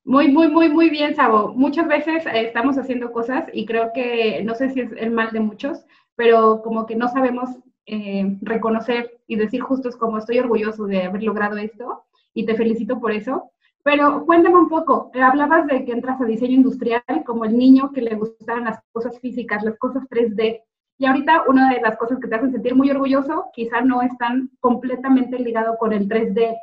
Muy, 0.03 0.27
muy, 0.27 0.49
muy, 0.49 0.69
muy 0.69 0.91
bien, 0.91 1.15
Sabo. 1.15 1.55
Muchas 1.55 1.87
veces 1.87 2.27
eh, 2.27 2.47
estamos 2.47 2.79
haciendo 2.79 3.13
cosas 3.13 3.45
y 3.53 3.65
creo 3.65 3.93
que, 3.95 4.43
no 4.43 4.57
sé 4.57 4.71
si 4.71 4.81
es 4.81 4.91
el 4.97 5.13
mal 5.13 5.31
de 5.31 5.39
muchos, 5.39 5.85
pero 6.17 6.63
como 6.63 6.85
que 6.85 6.97
no 6.97 7.09
sabemos 7.09 7.51
eh, 7.91 8.37
reconocer 8.43 9.19
y 9.27 9.37
decir 9.37 9.63
justo 9.63 9.89
es 9.89 9.97
como 9.97 10.19
estoy 10.19 10.39
orgulloso 10.39 10.85
de 10.85 11.05
haber 11.05 11.23
logrado 11.23 11.57
esto 11.57 12.05
y 12.35 12.45
te 12.45 12.55
felicito 12.55 13.01
por 13.01 13.13
eso. 13.13 13.51
Pero 13.83 14.27
cuéntame 14.27 14.57
un 14.57 14.69
poco, 14.69 15.11
hablabas 15.15 15.67
de 15.67 15.87
que 15.87 15.93
entras 15.93 16.21
a 16.21 16.27
diseño 16.27 16.57
industrial 16.57 17.03
como 17.25 17.47
el 17.47 17.57
niño 17.57 17.91
que 17.93 18.03
le 18.03 18.15
gustaban 18.15 18.65
las 18.65 18.79
cosas 18.93 19.19
físicas, 19.21 19.63
las 19.63 19.79
cosas 19.79 20.05
3D. 20.11 20.61
Y 20.99 21.07
ahorita 21.07 21.45
una 21.49 21.73
de 21.73 21.81
las 21.81 21.97
cosas 21.97 22.19
que 22.21 22.29
te 22.29 22.35
hacen 22.35 22.53
sentir 22.53 22.75
muy 22.75 22.91
orgulloso 22.91 23.47
quizá 23.55 23.81
no 23.81 24.03
están 24.03 24.51
completamente 24.61 25.39
ligado 25.39 25.79
con 25.79 25.95
el 25.95 26.09
3D. 26.09 26.59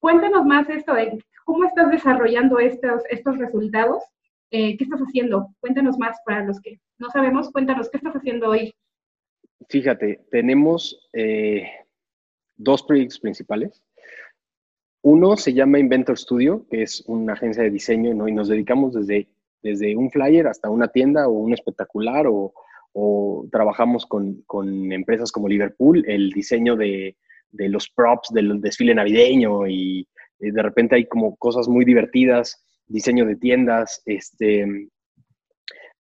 Cuéntanos 0.00 0.46
más 0.46 0.70
esto 0.70 0.94
de 0.94 1.22
cómo 1.44 1.64
estás 1.64 1.90
desarrollando 1.90 2.58
estos, 2.58 3.02
estos 3.10 3.36
resultados. 3.36 4.02
Eh, 4.50 4.78
¿Qué 4.78 4.84
estás 4.84 5.00
haciendo? 5.00 5.48
Cuéntanos 5.60 5.98
más 5.98 6.16
para 6.24 6.44
los 6.44 6.60
que 6.62 6.80
no 6.98 7.10
sabemos. 7.10 7.50
Cuéntanos, 7.50 7.90
¿qué 7.90 7.98
estás 7.98 8.14
haciendo 8.14 8.48
hoy? 8.48 8.72
Fíjate, 9.68 10.24
tenemos 10.30 11.08
eh, 11.12 11.68
dos 12.56 12.82
proyectos 12.82 13.18
principales. 13.20 13.82
Uno 15.02 15.36
se 15.36 15.52
llama 15.52 15.78
Inventor 15.78 16.16
Studio, 16.16 16.66
que 16.70 16.82
es 16.82 17.02
una 17.06 17.32
agencia 17.32 17.62
de 17.62 17.70
diseño, 17.70 18.14
¿no? 18.14 18.28
y 18.28 18.32
nos 18.32 18.48
dedicamos 18.48 18.94
desde, 18.94 19.28
desde 19.62 19.96
un 19.96 20.10
flyer 20.10 20.46
hasta 20.46 20.70
una 20.70 20.88
tienda 20.88 21.26
o 21.28 21.32
un 21.32 21.52
espectacular, 21.52 22.26
o, 22.28 22.54
trabajamos 23.50 24.06
con, 24.06 24.44
empresas 24.92 25.32
como 25.32 25.48
Liverpool, 25.48 26.04
el 26.06 26.30
diseño 26.30 26.76
de, 26.76 27.16
los 27.50 27.88
props 27.88 28.28
del 28.32 28.60
desfile 28.60 28.94
navideño, 28.94 29.66
y 29.66 30.06
eh, 30.40 30.52
de 30.52 30.62
repente 30.62 30.96
hay 30.96 31.06
como 31.06 31.36
cosas 31.36 31.68
muy 31.68 31.84
divertidas, 31.84 32.64
diseño 32.86 33.24
de 33.24 33.36
tiendas, 33.36 34.02
este, 34.04 34.88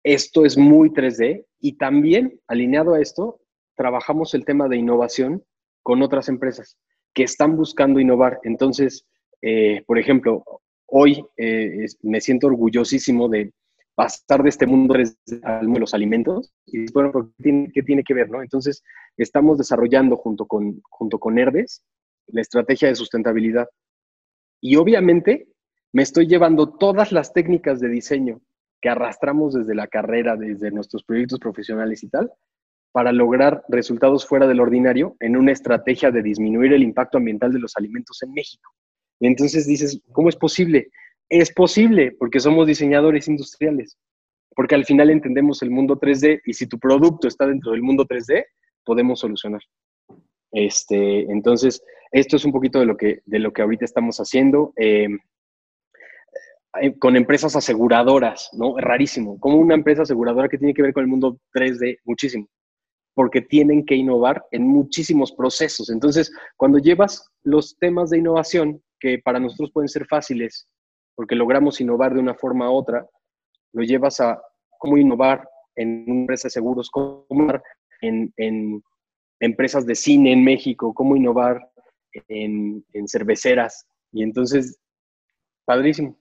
esto 0.03 0.45
es 0.45 0.59
muy 0.59 0.91
3D 0.91 1.47
y 1.61 1.79
también 1.79 2.41
alineado 2.49 2.95
a 2.95 3.01
esto, 3.01 3.41
trabajamos 3.77 4.35
el 4.35 4.45
tema 4.45 4.69
de 4.69 4.77
innovación 4.77 5.45
con 5.83 6.03
otras 6.03 6.29
empresas 6.29 6.77
que 7.15 7.25
están 7.25 7.57
buscando 7.57 8.01
innovar. 8.01 8.41
Entonces, 8.45 9.07
eh, 9.43 9.83
por 9.87 9.99
ejemplo, 9.99 10.45
hoy 10.87 11.25
eh, 11.37 11.87
me 12.03 12.21
siento 12.21 12.49
orgullosísimo 12.49 13.29
de 13.29 13.53
pasar 13.95 14.43
de 14.43 14.49
este 14.49 14.67
mundo 14.67 14.95
de 14.95 15.79
los 15.79 15.95
alimentos 15.95 16.53
y 16.67 16.91
bueno, 16.93 17.33
¿qué 17.43 17.83
tiene, 17.83 18.03
que 18.03 18.15
ver? 18.15 18.31
No? 18.31 18.43
Entonces, 18.43 18.83
estamos 19.17 19.59
desarrollando 19.59 20.17
junto 20.17 20.47
con, 20.47 20.81
junto 20.89 21.19
con 21.19 21.35
la 21.37 22.41
estrategia 22.41 22.89
de 22.89 22.95
sustentabilidad. 22.95 23.69
Y 24.61 24.77
obviamente 24.77 25.49
me 25.93 26.03
estoy 26.03 26.27
llevando 26.27 26.71
todas 26.71 27.13
las 27.13 27.33
técnicas 27.33 27.81
de 27.81 27.89
diseño 27.89 28.41
que 28.81 28.89
arrastramos 28.89 29.55
desde 29.55 29.75
la 29.75 29.89
carrera, 29.89 30.37
desde 30.37 30.71
nuestros 30.71 31.05
proyectos 31.05 31.39
profesionales 31.39 32.03
y 32.03 32.09
tal, 32.09 32.33
para 32.93 33.13
lograr 33.13 33.63
resultados 33.69 34.27
fuera 34.27 34.47
del 34.47 34.61
ordinario 34.61 35.17
en 35.21 35.37
una 35.37 35.53
estrategia 35.53 36.11
de 36.11 36.23
disminuir 36.23 36.73
el 36.73 36.83
impacto 36.83 37.19
ambiental 37.19 37.53
de 37.53 37.61
los 37.61 37.77
alimentos 37.77 38.23
en 38.23 38.33
México. 38.33 38.73
Y 39.21 39.27
entonces 39.27 39.67
dices, 39.67 40.01
¿cómo 40.13 40.29
es 40.29 40.37
posible? 40.37 40.91
Es 41.29 41.53
posible 41.53 42.13
porque 42.19 42.41
somos 42.41 42.67
diseñadores 42.67 43.29
industriales, 43.29 43.97
porque 44.57 44.75
al 44.75 44.85
final 44.85 45.11
entendemos 45.11 45.63
el 45.63 45.71
mundo 45.71 45.99
3D 46.01 46.41
y 46.45 46.55
si 46.55 46.67
tu 46.67 46.79
producto 46.79 47.29
está 47.29 47.47
dentro 47.47 47.73
del 47.73 47.83
mundo 47.83 48.05
3D, 48.07 48.45
podemos 48.85 49.21
solucionar. 49.21 49.61
Este, 50.53 51.21
entonces, 51.31 51.85
esto 52.11 52.37
es 52.37 52.45
un 52.45 52.51
poquito 52.51 52.81
de 52.81 52.87
lo 52.87 52.97
que, 52.97 53.21
de 53.25 53.39
lo 53.39 53.53
que 53.53 53.63
ahorita 53.63 53.85
estamos 53.85 54.19
haciendo. 54.19 54.73
Eh, 54.77 55.09
eh, 56.81 56.99
con 56.99 57.17
empresas 57.17 57.55
aseguradoras, 57.55 58.51
¿no? 58.53 58.77
Rarísimo. 58.79 59.39
Como 59.39 59.59
una 59.59 59.75
empresa 59.75 60.03
aseguradora 60.03 60.49
que 60.49 60.59
tiene 60.59 60.75
que 60.75 60.83
ver 60.83 60.93
con 60.93 61.03
el 61.03 61.09
mundo 61.09 61.39
3D, 61.53 61.99
muchísimo 62.05 62.49
porque 63.15 63.41
tienen 63.41 63.85
que 63.85 63.95
innovar 63.95 64.45
en 64.51 64.67
muchísimos 64.67 65.33
procesos. 65.33 65.91
Entonces, 65.91 66.33
cuando 66.57 66.79
llevas 66.79 67.29
los 67.43 67.77
temas 67.79 68.11
de 68.11 68.19
innovación, 68.19 68.83
que 68.99 69.19
para 69.19 69.41
nosotros 69.41 69.71
pueden 69.73 69.89
ser 69.89 70.07
fáciles, 70.07 70.69
porque 71.15 71.35
logramos 71.35 71.81
innovar 71.81 72.15
de 72.15 72.21
una 72.21 72.35
forma 72.35 72.71
u 72.71 72.75
otra, 72.75 73.07
lo 73.73 73.83
llevas 73.83 74.21
a 74.21 74.41
cómo 74.79 74.97
innovar 74.97 75.49
en 75.77 76.05
una 76.07 76.21
empresa 76.21 76.49
de 76.49 76.53
seguros, 76.53 76.91
cómo 76.91 77.27
innovar 77.31 77.63
en, 78.03 78.83
empresas 79.41 79.87
de 79.87 79.95
cine 79.95 80.33
en 80.33 80.45
México, 80.45 80.93
cómo 80.93 81.17
innovar 81.17 81.61
en 82.29 82.85
cerveceras. 83.07 83.87
Y 84.13 84.23
entonces, 84.23 84.79
padrísimo. 85.65 86.20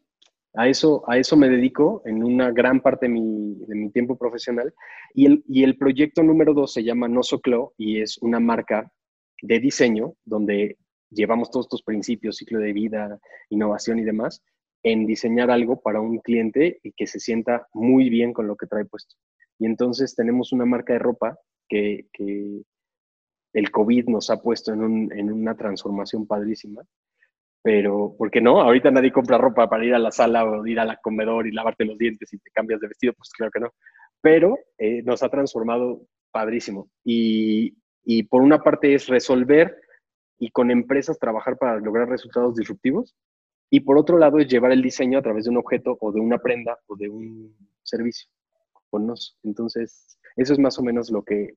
A 0.56 0.68
eso, 0.68 1.04
a 1.08 1.18
eso 1.18 1.38
me 1.38 1.48
dedico 1.48 2.02
en 2.06 2.24
una 2.24 2.52
gran 2.52 2.82
parte 2.82 3.08
de 3.08 3.14
mi, 3.14 3.92
tiempo 3.92 4.18
profesional. 4.18 4.74
Y 5.14 5.28
el, 5.28 5.44
y 5.48 5.64
el, 5.64 5.78
proyecto 5.78 6.24
número 6.24 6.54
dos 6.54 6.74
se 6.74 6.84
llama 6.84 7.08
Nosoclo 7.08 7.74
y 7.78 8.02
es 8.02 8.18
una 8.20 8.40
marca 8.40 8.92
de 9.42 9.60
diseño 9.60 10.16
donde 10.26 10.78
llevamos 11.12 11.52
todos 11.52 11.68
estos 11.68 11.84
principios, 11.84 12.38
ciclo 12.38 12.60
de 12.60 12.74
vida, 12.74 13.20
innovación 13.50 14.00
y 14.00 14.04
demás, 14.04 14.44
en 14.84 15.06
diseñar 15.06 15.52
algo 15.52 15.82
para 15.82 16.02
un 16.02 16.20
cliente 16.20 16.80
y 16.84 16.94
que 16.94 17.06
se 17.06 17.20
sienta 17.20 17.68
muy 17.74 18.10
bien 18.10 18.34
con 18.34 18.48
lo 18.48 18.56
que 18.56 18.68
trae 18.68 18.86
puesto. 18.86 19.16
Y 19.60 19.66
entonces 19.66 20.16
tenemos 20.16 20.52
una 20.52 20.66
marca 20.66 20.94
de 20.94 21.00
ropa 21.00 21.38
que, 21.68 22.08
el 23.52 23.72
COVID 23.72 24.10
nos 24.10 24.30
ha 24.30 24.44
puesto 24.44 24.74
en, 24.74 25.12
en 25.12 25.32
una 25.32 25.56
transformación 25.56 26.28
padrísima 26.28 26.84
pero, 27.62 28.16
¿por 28.18 28.32
qué 28.32 28.42
no? 28.42 28.62
Ahorita 28.62 28.92
nadie 28.92 29.12
compra 29.12 29.38
ropa 29.38 29.70
para 29.70 29.86
ir 29.86 29.94
a 29.94 30.00
la 30.00 30.12
sala 30.12 30.46
o 30.46 30.66
ir 30.66 30.80
a 30.80 30.86
la 30.86 30.98
comedor 30.98 31.48
y 31.48 31.52
lavarte 31.52 31.86
los 31.86 31.98
dientes 31.98 32.32
y 32.34 32.38
te 32.38 32.52
cambias 32.52 32.80
de 32.80 32.88
vestido, 32.88 33.14
pues 33.14 33.30
claro 33.30 33.52
que 33.52 33.60
no. 33.60 33.74
Pero 34.22 34.58
eh, 34.78 35.02
nos 35.04 35.24
ha 35.24 35.30
transformado 35.30 36.02
padrísimo. 36.32 36.90
Y, 37.04 37.76
y 38.04 38.24
por 38.24 38.42
una 38.42 38.62
parte 38.64 38.94
es 38.94 39.08
resolver 39.08 39.76
y 40.38 40.52
con 40.52 40.72
empresas 40.72 41.20
trabajar 41.20 41.58
para 41.58 41.80
lograr 41.80 42.08
resultados 42.08 42.56
disruptivos. 42.56 43.16
Y 43.70 43.82
por 43.82 43.98
otro 43.98 44.18
lado 44.18 44.40
es 44.40 44.48
llevar 44.48 44.72
el 44.72 44.82
diseño 44.82 45.20
a 45.20 45.22
través 45.22 45.44
de 45.44 45.52
un 45.52 45.58
objeto 45.58 45.98
o 46.00 46.12
de 46.12 46.20
una 46.20 46.40
prenda 46.40 46.78
o 46.88 46.96
de 46.96 47.10
un 47.10 47.56
servicio 47.84 48.30
con. 48.90 49.14
Entonces, 49.44 50.18
eso 50.36 50.54
es 50.54 50.60
más 50.60 50.80
o 50.80 50.84
menos 50.84 51.12
lo 51.12 51.24
que, 51.24 51.56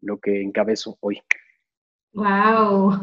lo 0.00 0.18
que 0.18 0.42
encabezo 0.42 0.96
hoy. 1.00 1.20
¡Wow! 2.14 3.00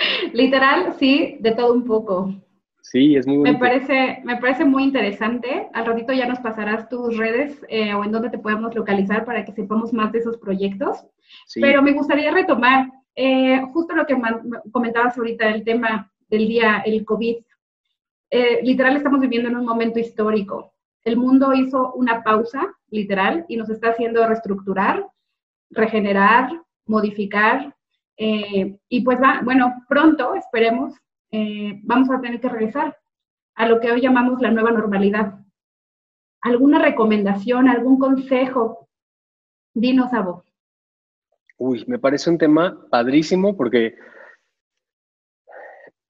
Literal, 0.32 0.94
sí, 0.98 1.36
de 1.40 1.52
todo 1.52 1.72
un 1.72 1.84
poco. 1.84 2.34
Sí, 2.82 3.16
es 3.16 3.26
muy 3.26 3.38
Me 3.38 3.58
parece, 3.58 4.20
me 4.24 4.38
parece 4.38 4.64
muy 4.64 4.84
interesante. 4.84 5.68
Al 5.74 5.84
ratito 5.84 6.12
ya 6.14 6.26
nos 6.26 6.38
pasarás 6.38 6.88
tus 6.88 7.16
redes 7.16 7.60
eh, 7.68 7.92
o 7.92 8.02
en 8.02 8.12
dónde 8.12 8.30
te 8.30 8.38
podemos 8.38 8.74
localizar 8.74 9.26
para 9.26 9.44
que 9.44 9.52
sepamos 9.52 9.92
más 9.92 10.10
de 10.12 10.20
esos 10.20 10.38
proyectos. 10.38 11.04
Pero 11.54 11.82
me 11.82 11.92
gustaría 11.92 12.30
retomar 12.30 12.88
eh, 13.14 13.60
justo 13.72 13.94
lo 13.94 14.06
que 14.06 14.16
comentabas 14.72 15.18
ahorita, 15.18 15.48
el 15.50 15.64
tema 15.64 16.10
del 16.30 16.48
día, 16.48 16.82
el 16.86 17.04
COVID. 17.04 17.36
Eh, 18.30 18.60
literal, 18.62 18.96
estamos 18.96 19.20
viviendo 19.20 19.48
en 19.48 19.56
un 19.56 19.66
momento 19.66 19.98
histórico. 19.98 20.72
El 21.04 21.16
mundo 21.16 21.52
hizo 21.52 21.92
una 21.94 22.22
pausa, 22.22 22.74
literal, 22.90 23.44
y 23.48 23.56
nos 23.56 23.68
está 23.70 23.90
haciendo 23.90 24.26
reestructurar, 24.26 25.06
regenerar, 25.70 26.62
modificar, 26.86 27.74
eh, 28.18 28.78
y 28.88 29.00
pues 29.02 29.20
va, 29.22 29.40
bueno, 29.44 29.84
pronto, 29.88 30.34
esperemos, 30.34 30.94
eh, 31.30 31.80
vamos 31.84 32.10
a 32.10 32.20
tener 32.20 32.40
que 32.40 32.48
regresar 32.48 32.98
a 33.54 33.68
lo 33.68 33.80
que 33.80 33.92
hoy 33.92 34.00
llamamos 34.00 34.40
la 34.40 34.50
nueva 34.50 34.72
normalidad. 34.72 35.38
¿Alguna 36.40 36.80
recomendación, 36.80 37.68
algún 37.68 37.98
consejo? 37.98 38.88
Dinos 39.72 40.12
a 40.12 40.22
vos. 40.22 40.44
Uy, 41.58 41.84
me 41.86 41.98
parece 41.98 42.30
un 42.30 42.38
tema 42.38 42.86
padrísimo 42.90 43.56
porque 43.56 43.96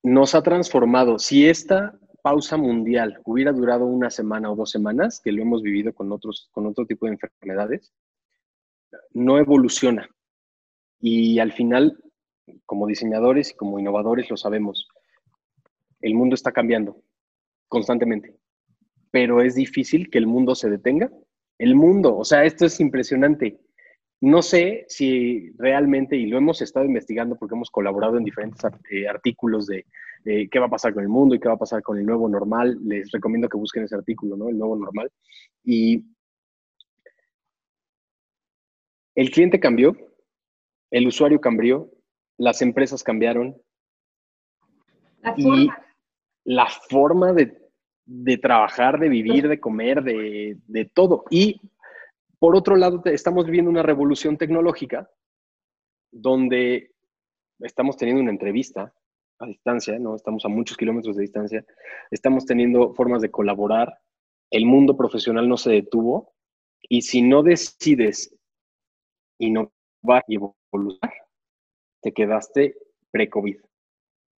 nos 0.02 0.34
ha 0.34 0.42
transformado. 0.42 1.18
Si 1.18 1.46
esta 1.46 1.98
pausa 2.22 2.56
mundial 2.56 3.20
hubiera 3.24 3.52
durado 3.52 3.84
una 3.86 4.10
semana 4.10 4.50
o 4.50 4.56
dos 4.56 4.70
semanas, 4.70 5.20
que 5.22 5.32
lo 5.32 5.42
hemos 5.42 5.62
vivido 5.62 5.92
con, 5.94 6.12
otros, 6.12 6.48
con 6.52 6.66
otro 6.66 6.86
tipo 6.86 7.06
de 7.06 7.12
enfermedades, 7.12 7.92
no 9.12 9.38
evoluciona. 9.38 10.08
Y 11.00 11.38
al 11.38 11.52
final, 11.52 11.98
como 12.66 12.86
diseñadores 12.86 13.50
y 13.50 13.54
como 13.54 13.78
innovadores 13.78 14.30
lo 14.30 14.36
sabemos, 14.36 14.88
el 16.00 16.14
mundo 16.14 16.34
está 16.34 16.52
cambiando 16.52 17.02
constantemente, 17.68 18.34
pero 19.10 19.42
es 19.42 19.54
difícil 19.54 20.10
que 20.10 20.18
el 20.18 20.26
mundo 20.26 20.54
se 20.54 20.70
detenga. 20.70 21.10
El 21.58 21.74
mundo, 21.74 22.16
o 22.16 22.24
sea, 22.24 22.44
esto 22.44 22.66
es 22.66 22.78
impresionante. 22.80 23.58
No 24.20 24.42
sé 24.42 24.84
si 24.88 25.50
realmente, 25.58 26.16
y 26.16 26.26
lo 26.26 26.38
hemos 26.38 26.60
estado 26.62 26.86
investigando 26.86 27.36
porque 27.36 27.54
hemos 27.54 27.70
colaborado 27.70 28.16
en 28.16 28.24
diferentes 28.24 28.60
eh, 28.90 29.06
artículos 29.08 29.66
de 29.66 29.84
qué 30.24 30.58
va 30.58 30.66
a 30.66 30.70
pasar 30.70 30.92
con 30.92 31.02
el 31.02 31.08
mundo 31.08 31.34
y 31.34 31.40
qué 31.40 31.48
va 31.48 31.54
a 31.54 31.58
pasar 31.58 31.82
con 31.82 31.98
el 31.98 32.06
nuevo 32.06 32.28
normal. 32.28 32.78
Les 32.84 33.10
recomiendo 33.10 33.48
que 33.48 33.56
busquen 33.56 33.84
ese 33.84 33.94
artículo, 33.94 34.36
¿no? 34.36 34.48
El 34.48 34.58
nuevo 34.58 34.76
normal. 34.76 35.10
Y 35.64 36.04
el 39.14 39.30
cliente 39.30 39.58
cambió, 39.58 39.96
el 40.90 41.06
usuario 41.06 41.40
cambió, 41.40 41.90
las 42.36 42.62
empresas 42.62 43.02
cambiaron. 43.02 43.60
La 45.20 45.34
forma. 45.34 45.84
la 46.44 46.66
forma 46.88 47.32
de 47.32 47.68
de 48.08 48.38
trabajar, 48.38 48.98
de 48.98 49.10
vivir, 49.10 49.48
de 49.48 49.60
comer, 49.60 50.02
de, 50.02 50.56
de 50.66 50.84
todo. 50.86 51.24
Y 51.30 51.60
por 52.38 52.56
otro 52.56 52.74
lado, 52.74 53.02
estamos 53.04 53.44
viviendo 53.44 53.70
una 53.70 53.82
revolución 53.82 54.38
tecnológica 54.38 55.10
donde 56.10 56.92
estamos 57.60 57.98
teniendo 57.98 58.22
una 58.22 58.30
entrevista 58.30 58.94
a 59.38 59.46
distancia, 59.46 59.98
¿no? 59.98 60.16
Estamos 60.16 60.42
a 60.46 60.48
muchos 60.48 60.78
kilómetros 60.78 61.16
de 61.16 61.22
distancia, 61.22 61.66
estamos 62.10 62.46
teniendo 62.46 62.94
formas 62.94 63.20
de 63.20 63.30
colaborar, 63.30 64.00
el 64.50 64.64
mundo 64.64 64.96
profesional 64.96 65.46
no 65.46 65.58
se 65.58 65.70
detuvo 65.70 66.32
y 66.88 67.02
si 67.02 67.20
no 67.20 67.42
decides 67.42 68.34
innovar 69.38 69.70
y 70.26 70.36
evolucionar, 70.36 71.12
te 72.02 72.12
quedaste 72.12 72.76
pre-COVID. 73.10 73.56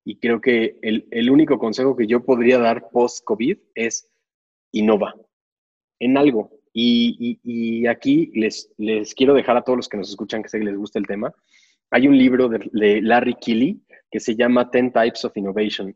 Y 0.05 0.18
creo 0.18 0.40
que 0.40 0.79
el, 0.83 1.07
el, 1.11 1.31
único 1.31 1.59
consejo 1.59 1.94
que 1.94 2.07
yo 2.07 2.25
podría 2.25 2.59
dar 2.59 2.90
post-COVID 2.90 3.59
es 3.75 4.11
innova 4.73 5.14
en 5.99 6.16
algo. 6.16 6.51
Y, 6.73 7.38
y, 7.42 7.87
aquí 7.87 8.31
les, 8.35 8.73
les 8.79 9.14
quiero 9.14 9.35
dejar 9.35 9.57
a 9.57 9.62
todos 9.62 9.77
los 9.77 9.88
que 9.88 9.96
nos 9.96 10.09
escuchan 10.09 10.42
que 10.42 10.49
sé 10.49 10.59
que 10.59 10.64
les 10.64 10.77
gusta 10.77 10.99
el 10.99 11.07
tema. 11.07 11.33
Hay 11.90 12.07
un 12.09 12.16
libro 12.16 12.49
de, 12.49 12.70
de 12.73 13.03
Larry 13.03 13.35
Keeley 13.35 13.83
que 14.11 14.20
se 14.20 14.37
llama 14.37 14.70
Ten 14.70 14.92
Types 14.92 15.25
of 15.25 15.37
Innovation. 15.37 15.94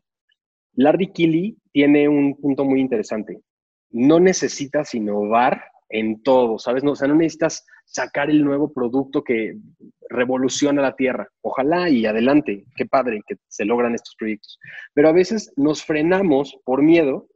Larry 0.73 1.11
Keeley 1.11 1.57
tiene 1.71 2.07
un 2.07 2.35
punto 2.35 2.65
muy 2.65 2.81
interesante. 2.81 3.41
No 3.89 4.19
necesitas 4.19 4.93
innovar 4.93 5.63
en 5.89 6.21
todo, 6.23 6.57
¿sabes? 6.59 6.83
No, 6.83 6.91
o 6.91 6.95
sea, 6.95 7.07
no 7.07 7.15
necesitas 7.15 7.65
sacar 7.85 8.29
el 8.29 8.43
nuevo 8.43 8.73
producto 8.73 9.23
que 9.23 9.55
revoluciona 10.09 10.81
la 10.81 10.95
Tierra. 10.95 11.27
Ojalá 11.41 11.89
y 11.89 12.05
adelante, 12.05 12.65
qué 12.75 12.85
padre 12.85 13.21
que 13.27 13.35
se 13.47 13.65
logran 13.65 13.95
estos 13.95 14.15
proyectos. 14.17 14.59
Pero 14.93 15.09
a 15.09 15.13
veces 15.13 15.51
nos 15.55 15.83
frenamos 15.83 16.57
por 16.65 16.81
miedo 16.81 17.27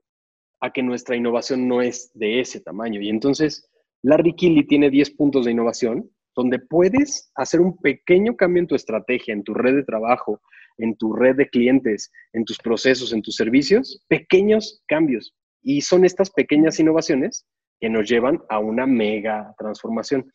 a 0.62 0.72
que 0.72 0.84
nuestra 0.84 1.16
innovación 1.16 1.68
no 1.68 1.82
es 1.82 2.12
de 2.14 2.40
ese 2.40 2.60
tamaño. 2.60 3.02
Y 3.02 3.10
entonces, 3.10 3.70
Larry 4.02 4.36
Keeley 4.36 4.66
tiene 4.66 4.90
10 4.90 5.12
puntos 5.12 5.46
de 5.46 5.52
innovación 5.52 6.10
donde 6.36 6.60
puedes 6.60 7.32
hacer 7.36 7.60
un 7.60 7.78
pequeño 7.78 8.36
cambio 8.36 8.62
en 8.62 8.68
tu 8.68 8.76
estrategia, 8.76 9.34
en 9.34 9.44
tu 9.44 9.54
red 9.54 9.76
de 9.76 9.84
trabajo, 9.84 10.42
en 10.78 10.96
tu 10.96 11.14
red 11.14 11.36
de 11.36 11.50
clientes, 11.50 12.12
en 12.34 12.46
tus 12.46 12.58
procesos, 12.58 13.12
en 13.14 13.22
tus 13.22 13.36
servicios, 13.36 14.02
pequeños 14.08 14.82
cambios. 14.88 15.34
Y 15.62 15.82
son 15.82 16.06
estas 16.06 16.32
pequeñas 16.32 16.80
innovaciones 16.80 17.46
que 17.80 17.90
nos 17.90 18.08
llevan 18.10 18.44
a 18.50 18.60
una 18.60 18.86
mega 18.86 19.54
transformación. 19.58 20.32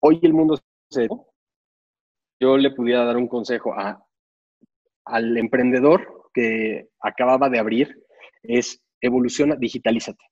Hoy 0.00 0.20
el 0.22 0.34
mundo 0.34 0.58
se... 0.90 1.08
Yo 2.40 2.56
le 2.56 2.70
pudiera 2.70 3.04
dar 3.04 3.16
un 3.16 3.26
consejo 3.26 3.74
a, 3.74 4.00
al 5.06 5.36
emprendedor 5.36 6.30
que 6.32 6.88
acababa 7.00 7.48
de 7.48 7.58
abrir, 7.58 8.04
es 8.42 8.80
evoluciona, 9.00 9.56
digitalízate. 9.56 10.24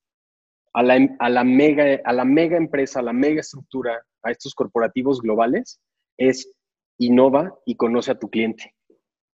A 0.72 0.82
la, 0.82 1.16
a 1.18 1.28
la, 1.30 1.42
mega, 1.42 2.00
a 2.04 2.12
la 2.12 2.24
mega 2.24 2.56
empresa, 2.56 3.00
a 3.00 3.02
la 3.02 3.12
mega 3.12 3.40
estructura, 3.40 4.00
a 4.22 4.30
estos 4.30 4.54
corporativos 4.54 5.20
globales, 5.20 5.80
es 6.18 6.52
innova 6.98 7.58
y 7.64 7.76
conoce 7.76 8.12
a 8.12 8.18
tu 8.18 8.28
cliente. 8.28 8.74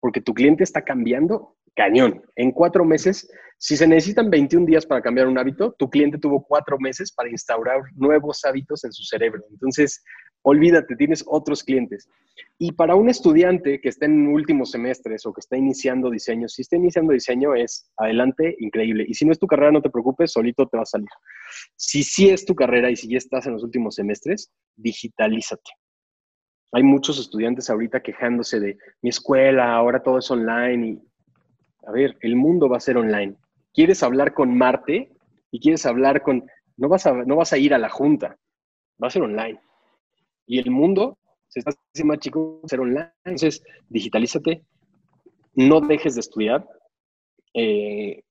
Porque 0.02 0.22
tu 0.22 0.34
cliente 0.34 0.64
está 0.64 0.84
cambiando 0.84 1.57
cañón. 1.78 2.22
En 2.36 2.52
cuatro 2.52 2.84
meses, 2.84 3.30
si 3.60 3.78
se 3.78 3.88
necesitan 3.88 4.30
21 4.30 4.66
días 4.66 4.86
para 4.86 5.02
cambiar 5.02 5.28
un 5.28 5.38
hábito, 5.38 5.74
tu 5.78 5.90
cliente 5.90 6.18
tuvo 6.18 6.44
cuatro 6.44 6.78
meses 6.80 7.12
para 7.12 7.30
instaurar 7.30 7.82
nuevos 7.96 8.44
hábitos 8.44 8.84
en 8.84 8.92
su 8.92 9.04
cerebro. 9.04 9.44
Entonces, 9.52 10.04
olvídate, 10.42 10.96
tienes 10.96 11.24
otros 11.28 11.64
clientes. 11.64 12.10
Y 12.58 12.72
para 12.72 12.96
un 12.96 13.10
estudiante 13.10 13.80
que 13.80 13.90
está 13.90 14.08
en 14.08 14.28
últimos 14.28 14.72
semestres 14.72 15.26
o 15.26 15.34
que 15.34 15.40
está 15.40 15.56
iniciando 15.56 16.10
diseño, 16.10 16.48
si 16.48 16.64
está 16.64 16.76
iniciando 16.76 17.14
diseño 17.14 17.54
es 17.54 17.90
adelante, 17.98 18.56
increíble. 18.60 19.06
Y 19.08 19.14
si 19.14 19.26
no 19.26 19.32
es 19.32 19.40
tu 19.40 19.48
carrera, 19.48 19.72
no 19.72 19.82
te 19.82 19.92
preocupes, 19.92 20.32
solito 20.32 20.68
te 20.68 20.78
va 20.78 20.84
a 20.84 20.88
salir. 20.88 21.10
Si 21.76 22.04
sí 22.04 22.30
es 22.30 22.44
tu 22.46 22.56
carrera 22.56 22.90
y 22.90 22.96
si 22.96 23.10
ya 23.10 23.18
estás 23.18 23.46
en 23.46 23.54
los 23.54 23.64
últimos 23.64 23.96
semestres, 23.96 24.52
digitalízate. 24.76 25.72
Hay 26.74 26.84
muchos 26.84 27.18
estudiantes 27.20 27.70
ahorita 27.70 28.02
quejándose 28.02 28.60
de 28.60 28.78
mi 29.02 29.10
escuela, 29.10 29.74
ahora 29.74 30.04
todo 30.04 30.20
es 30.20 30.30
online 30.30 30.88
y 30.88 31.07
a 31.88 31.92
ver, 31.92 32.18
el 32.20 32.36
mundo 32.36 32.68
va 32.68 32.78
a 32.78 32.82
ser 32.82 32.98
online. 32.98 33.36
¿Quieres 33.74 34.04
hablar 34.04 34.34
con 34.34 34.58
Marte? 34.58 35.10
Y 35.52 35.60
quieres 35.62 35.86
hablar 35.86 36.22
con... 36.22 36.46
No 36.76 36.90
vas 36.90 37.08
a, 37.08 37.14
no 37.14 37.38
vas 37.38 37.54
a 37.54 37.58
ir 37.58 37.74
a 37.74 37.78
la 37.78 37.90
junta, 37.90 38.38
va 39.02 39.08
a 39.08 39.10
ser 39.12 39.22
online. 39.22 39.58
Y 40.46 40.60
el 40.60 40.70
mundo 40.70 41.18
se 41.48 41.60
está 41.60 41.72
haciendo 41.72 42.14
más 42.14 42.20
chico, 42.20 42.60
va 42.60 42.66
a 42.66 42.68
ser 42.68 42.82
online. 42.82 43.12
Entonces, 43.24 43.64
digitalízate, 43.88 44.64
no 45.56 45.80
dejes 45.80 46.16
de 46.16 46.20
estudiar. 46.20 46.68
Eh, 47.54 48.22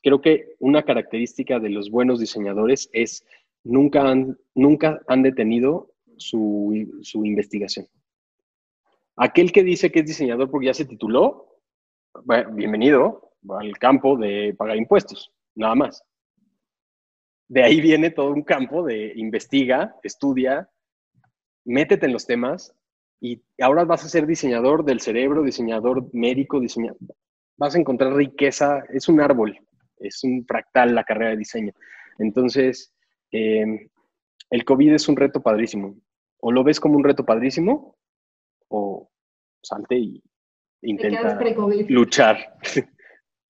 creo 0.00 0.20
que 0.20 0.54
una 0.60 0.84
característica 0.84 1.58
de 1.58 1.70
los 1.70 1.90
buenos 1.90 2.20
diseñadores 2.20 2.88
es 2.92 3.26
nunca 3.64 4.08
han, 4.08 4.38
nunca 4.54 5.00
han 5.08 5.22
detenido 5.22 5.90
su, 6.18 7.00
su 7.02 7.26
investigación. 7.26 7.88
Aquel 9.16 9.50
que 9.50 9.64
dice 9.64 9.90
que 9.90 10.00
es 10.00 10.06
diseñador 10.06 10.50
porque 10.50 10.66
ya 10.66 10.74
se 10.74 10.84
tituló, 10.84 11.51
bienvenido 12.52 13.32
al 13.48 13.78
campo 13.78 14.16
de 14.16 14.54
pagar 14.56 14.76
impuestos, 14.76 15.32
nada 15.54 15.74
más. 15.74 16.04
De 17.48 17.62
ahí 17.62 17.80
viene 17.80 18.10
todo 18.10 18.32
un 18.32 18.42
campo 18.42 18.84
de 18.84 19.12
investiga, 19.16 19.96
estudia, 20.02 20.68
métete 21.64 22.06
en 22.06 22.12
los 22.12 22.26
temas 22.26 22.74
y 23.20 23.42
ahora 23.60 23.84
vas 23.84 24.04
a 24.04 24.08
ser 24.08 24.26
diseñador 24.26 24.84
del 24.84 25.00
cerebro, 25.00 25.42
diseñador 25.42 26.08
médico, 26.12 26.60
diseñador. 26.60 26.98
Vas 27.56 27.74
a 27.74 27.78
encontrar 27.78 28.14
riqueza, 28.14 28.84
es 28.92 29.08
un 29.08 29.20
árbol, 29.20 29.58
es 29.98 30.24
un 30.24 30.44
fractal 30.46 30.94
la 30.94 31.04
carrera 31.04 31.30
de 31.30 31.36
diseño. 31.38 31.72
Entonces, 32.18 32.92
em, 33.30 33.88
el 34.50 34.64
COVID 34.64 34.94
es 34.94 35.08
un 35.08 35.16
reto 35.16 35.42
padrísimo. 35.42 35.96
O 36.40 36.50
lo 36.50 36.64
ves 36.64 36.80
como 36.80 36.96
un 36.96 37.04
reto 37.04 37.24
padrísimo, 37.24 37.96
o 38.68 39.10
salte 39.62 39.96
y 39.96 40.22
intenta 40.82 41.38
luchar. 41.88 42.58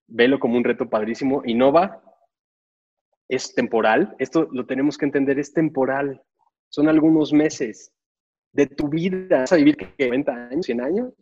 Velo 0.06 0.38
como 0.38 0.56
un 0.56 0.64
reto 0.64 0.88
padrísimo. 0.88 1.42
Innova, 1.44 2.02
es 3.28 3.54
temporal. 3.54 4.14
Esto 4.18 4.48
lo 4.52 4.66
tenemos 4.66 4.98
que 4.98 5.06
entender, 5.06 5.38
es 5.38 5.52
temporal. 5.52 6.22
Son 6.68 6.88
algunos 6.88 7.32
meses 7.32 7.92
de 8.52 8.66
tu 8.66 8.88
vida. 8.88 9.40
¿Vas 9.40 9.52
a 9.52 9.56
vivir 9.56 9.76
90 9.98 10.32
años, 10.32 10.66
100 10.66 10.80
años? 10.80 11.12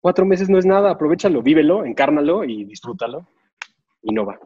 Cuatro 0.00 0.24
meses 0.24 0.48
no 0.48 0.58
es 0.58 0.66
nada. 0.66 0.90
Aprovechalo, 0.90 1.42
vívelo, 1.42 1.84
encárnalo 1.84 2.44
y 2.44 2.64
disfrútalo. 2.64 3.28
Innova. 4.02 4.38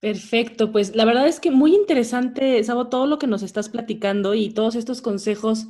Perfecto, 0.00 0.70
pues 0.70 0.94
la 0.94 1.04
verdad 1.04 1.26
es 1.26 1.40
que 1.40 1.50
muy 1.50 1.74
interesante, 1.74 2.62
Sabo, 2.62 2.88
todo 2.88 3.06
lo 3.06 3.18
que 3.18 3.26
nos 3.26 3.42
estás 3.42 3.68
platicando 3.68 4.34
y 4.34 4.50
todos 4.50 4.76
estos 4.76 5.02
consejos 5.02 5.66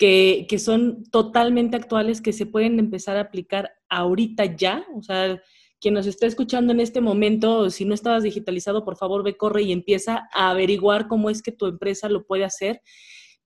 que, 0.00 0.46
que, 0.48 0.58
son 0.58 1.04
totalmente 1.10 1.76
actuales, 1.76 2.22
que 2.22 2.32
se 2.32 2.46
pueden 2.46 2.78
empezar 2.78 3.18
a 3.18 3.20
aplicar 3.20 3.70
ahorita 3.90 4.56
ya. 4.56 4.86
O 4.96 5.02
sea, 5.02 5.42
quien 5.78 5.92
nos 5.92 6.06
está 6.06 6.26
escuchando 6.26 6.72
en 6.72 6.80
este 6.80 7.02
momento, 7.02 7.68
si 7.68 7.84
no 7.84 7.92
estabas 7.92 8.22
digitalizado, 8.22 8.82
por 8.82 8.96
favor 8.96 9.22
ve, 9.22 9.36
corre 9.36 9.60
y 9.60 9.72
empieza 9.72 10.26
a 10.32 10.48
averiguar 10.52 11.06
cómo 11.06 11.28
es 11.28 11.42
que 11.42 11.52
tu 11.52 11.66
empresa 11.66 12.08
lo 12.08 12.24
puede 12.24 12.44
hacer. 12.44 12.80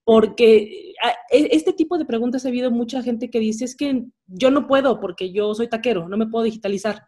Porque 0.04 0.92
ah, 1.02 1.14
e, 1.28 1.48
este 1.50 1.72
tipo 1.72 1.98
de 1.98 2.04
preguntas 2.04 2.44
ha 2.44 2.50
habido 2.50 2.70
mucha 2.70 3.02
gente 3.02 3.30
que 3.30 3.40
dice, 3.40 3.64
es 3.64 3.74
que 3.74 4.04
yo 4.28 4.52
no 4.52 4.68
puedo 4.68 5.00
porque 5.00 5.32
yo 5.32 5.52
soy 5.56 5.66
taquero, 5.66 6.08
no 6.08 6.16
me 6.16 6.28
puedo 6.28 6.44
digitalizar. 6.44 7.02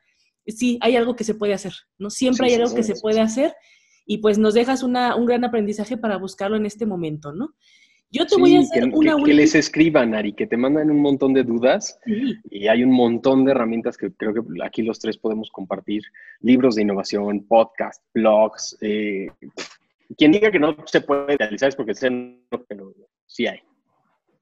Sí, 0.48 0.76
hay 0.80 0.96
algo 0.96 1.14
que 1.14 1.22
se 1.22 1.34
puede 1.36 1.54
hacer, 1.54 1.74
¿no? 1.98 2.10
Siempre 2.10 2.48
hay 2.48 2.54
algo 2.54 2.74
que 2.74 2.82
se 2.82 2.96
puede 3.00 3.20
hacer 3.20 3.54
y 4.06 4.18
pues 4.18 4.38
nos 4.38 4.54
dejas 4.54 4.82
una, 4.82 5.14
un 5.14 5.26
gran 5.26 5.44
aprendizaje 5.44 5.96
para 5.96 6.16
buscarlo 6.16 6.56
en 6.56 6.66
este 6.66 6.84
momento, 6.84 7.32
¿no? 7.32 7.54
Yo 8.10 8.24
te 8.24 8.36
voy 8.36 8.56
a 8.56 8.60
hacer 8.60 8.84
que, 8.84 8.90
una 8.96 9.16
que, 9.16 9.24
que, 9.24 9.34
les 9.34 9.54
escriban, 9.54 10.14
Ari, 10.14 10.32
que 10.32 10.46
te 10.46 10.56
mandan 10.56 10.90
un 10.90 11.00
montón 11.00 11.34
de 11.34 11.42
dudas 11.42 11.98
y 12.50 12.68
hay 12.68 12.84
un 12.84 12.92
montón 12.92 13.44
de 13.44 13.50
herramientas 13.50 13.96
que 13.96 14.12
creo 14.12 14.32
que 14.32 14.40
aquí 14.64 14.82
los 14.82 15.00
tres 15.00 15.18
podemos 15.18 15.50
compartir. 15.50 16.02
Libros 16.40 16.76
de 16.76 16.82
innovación, 16.82 17.44
podcast, 17.46 18.02
blogs. 18.14 18.76
Eh, 18.80 19.26
quien 20.16 20.32
diga 20.32 20.50
que 20.50 20.60
no 20.60 20.76
se 20.86 21.00
puede 21.00 21.36
realizar 21.36 21.68
es 21.68 21.76
porque 21.76 21.94
pero 22.68 22.94
sí 23.26 23.46
hay. 23.46 23.58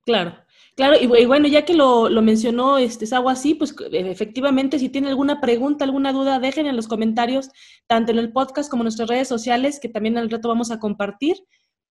Claro. 0.04 0.36
Claro, 0.76 0.96
y, 1.00 1.06
bueno, 1.26 1.46
ya 1.46 1.64
que 1.64 1.72
lo, 1.72 2.08
lo 2.08 2.20
mencionó 2.20 2.78
este 2.78 3.06
algo 3.14 3.30
así, 3.30 3.54
pues 3.54 3.76
efectivamente, 3.92 4.80
si 4.80 4.88
tiene 4.88 5.08
alguna 5.08 5.40
pregunta, 5.40 5.84
alguna 5.84 6.12
duda, 6.12 6.40
dejen 6.40 6.66
en 6.66 6.74
los 6.74 6.88
comentarios, 6.88 7.50
tanto 7.86 8.10
en 8.10 8.18
el 8.18 8.32
podcast 8.32 8.68
como 8.68 8.82
en 8.82 8.86
nuestras 8.86 9.08
redes 9.08 9.28
sociales, 9.28 9.78
que 9.78 9.88
también 9.88 10.18
al 10.18 10.30
rato 10.30 10.48
vamos 10.48 10.72
a 10.72 10.80
compartir 10.80 11.36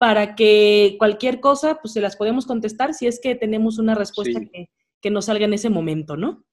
para 0.04 0.36
que 0.36 0.98
cualquier 1.00 1.39
cosa, 1.39 1.80
pues 1.82 1.94
se 1.94 2.02
las 2.02 2.18
podemos 2.18 2.46
contestar 2.46 2.94
si 2.94 3.08
es 3.08 3.22
que 3.22 3.36
tenemos 3.36 3.80
una 3.80 3.96
respuesta 3.96 4.42
que, 4.42 4.70
que 5.00 5.10
nos 5.10 5.24
salga 5.28 5.46
en 5.46 5.54
ese 5.54 5.70
momento, 5.70 6.18
¿no? 6.18 6.44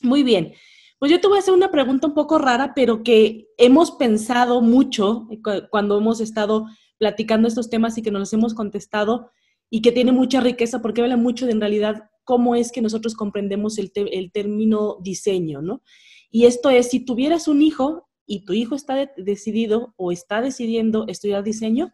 Muy 0.00 0.22
bien. 0.22 0.54
Pues 0.98 1.12
yo 1.12 1.20
te 1.20 1.28
voy 1.28 1.36
a 1.36 1.40
hacer 1.40 1.52
una 1.52 1.70
pregunta 1.70 2.06
un 2.06 2.14
poco 2.14 2.38
rara, 2.38 2.72
pero 2.74 3.02
que 3.02 3.46
hemos 3.58 3.90
pensado 3.90 4.62
mucho 4.62 5.28
cuando 5.70 5.98
hemos 5.98 6.22
estado 6.22 6.64
platicando 6.96 7.46
estos 7.46 7.68
temas 7.68 7.98
y 7.98 8.02
que 8.02 8.10
nos 8.10 8.20
los 8.20 8.32
hemos 8.32 8.54
contestado 8.54 9.32
y 9.68 9.82
que 9.82 9.92
tiene 9.92 10.12
mucha 10.12 10.40
riqueza 10.40 10.80
porque 10.80 11.02
habla 11.02 11.18
mucho 11.18 11.44
de 11.44 11.52
en 11.52 11.60
realidad 11.60 12.08
cómo 12.24 12.54
es 12.54 12.72
que 12.72 12.80
nosotros 12.80 13.14
comprendemos 13.14 13.76
el, 13.76 13.92
el 13.94 14.32
término 14.32 14.96
diseño, 15.02 15.60
¿no? 15.60 15.82
Y 16.30 16.46
esto 16.46 16.70
es, 16.70 16.88
si 16.88 17.00
tuvieras 17.00 17.48
un 17.48 17.60
hijo 17.60 18.08
y 18.24 18.46
tu 18.46 18.54
hijo 18.54 18.74
está 18.74 19.10
decidido 19.18 19.92
o 19.98 20.10
está 20.10 20.40
decidiendo 20.40 21.04
estudiar 21.06 21.44
diseño, 21.44 21.92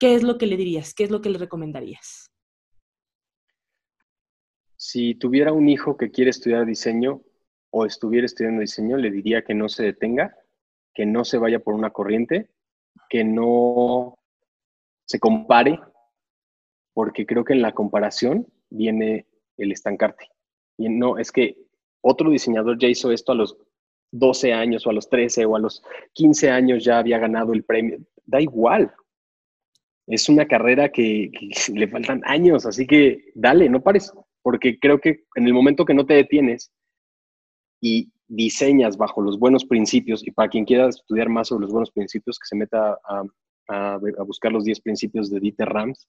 ¿qué 0.00 0.14
es 0.14 0.24
lo 0.24 0.38
que 0.38 0.46
le 0.46 0.56
dirías? 0.56 0.94
¿Qué 0.94 1.04
es 1.04 1.10
lo 1.10 1.20
que 1.20 1.30
le 1.30 1.38
recomendarías? 1.38 2.32
Si 4.76 5.14
tuviera 5.14 5.52
un 5.52 5.68
hijo 5.68 5.96
que 5.96 6.10
quiere 6.10 6.30
estudiar 6.30 6.64
diseño 6.64 7.22
o 7.70 7.84
estuviera 7.84 8.24
estudiando 8.24 8.62
diseño, 8.62 8.96
le 8.96 9.10
diría 9.10 9.42
que 9.42 9.54
no 9.54 9.68
se 9.68 9.84
detenga, 9.84 10.34
que 10.94 11.04
no 11.04 11.24
se 11.24 11.36
vaya 11.36 11.60
por 11.60 11.74
una 11.74 11.90
corriente, 11.90 12.50
que 13.10 13.22
no 13.22 14.18
se 15.04 15.20
compare, 15.20 15.78
porque 16.94 17.26
creo 17.26 17.44
que 17.44 17.52
en 17.52 17.62
la 17.62 17.72
comparación 17.72 18.46
viene 18.70 19.26
el 19.58 19.70
estancarte. 19.70 20.30
Y 20.78 20.88
no, 20.88 21.18
es 21.18 21.30
que 21.30 21.58
otro 22.00 22.30
diseñador 22.30 22.78
ya 22.78 22.88
hizo 22.88 23.12
esto 23.12 23.32
a 23.32 23.34
los 23.34 23.58
12 24.12 24.54
años 24.54 24.86
o 24.86 24.90
a 24.90 24.94
los 24.94 25.08
13 25.10 25.44
o 25.44 25.56
a 25.56 25.60
los 25.60 25.82
15 26.14 26.50
años 26.50 26.84
ya 26.84 26.98
había 26.98 27.18
ganado 27.18 27.52
el 27.52 27.64
premio. 27.64 27.98
Da 28.24 28.40
igual. 28.40 28.94
Es 30.10 30.28
una 30.28 30.46
carrera 30.46 30.88
que, 30.88 31.30
le 31.74 31.88
faltan 31.88 32.20
años, 32.24 32.66
así 32.66 32.86
que 32.86 33.30
dale, 33.34 33.68
no 33.68 33.80
pares, 33.80 34.12
porque 34.42 34.78
creo 34.78 35.00
que 35.00 35.24
en 35.36 35.46
el 35.46 35.54
momento 35.54 35.84
que 35.84 35.94
no 35.94 36.04
te 36.04 36.14
detienes 36.14 36.72
y 37.80 38.10
diseñas 38.26 38.96
bajo 38.96 39.22
los 39.22 39.38
buenos 39.38 39.64
principios, 39.64 40.26
y 40.26 40.32
para 40.32 40.48
quien 40.48 40.64
quiera 40.64 40.88
estudiar 40.88 41.28
más 41.28 41.48
sobre 41.48 41.62
los 41.62 41.72
buenos 41.72 41.90
principios, 41.92 42.38
que 42.38 42.46
se 42.46 42.56
meta 42.56 42.98
a, 43.04 43.22
buscar 44.26 44.50
los 44.50 44.64
10 44.64 44.80
principios 44.80 45.30
de 45.30 45.38
Dieter 45.38 45.68
Rams, 45.68 46.08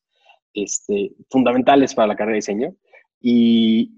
este, 0.54 1.12
fundamentales 1.30 1.94
para 1.94 2.08
la 2.08 2.16
carrera 2.16 2.34
de 2.34 2.38
diseño, 2.38 2.76
y 3.20 3.92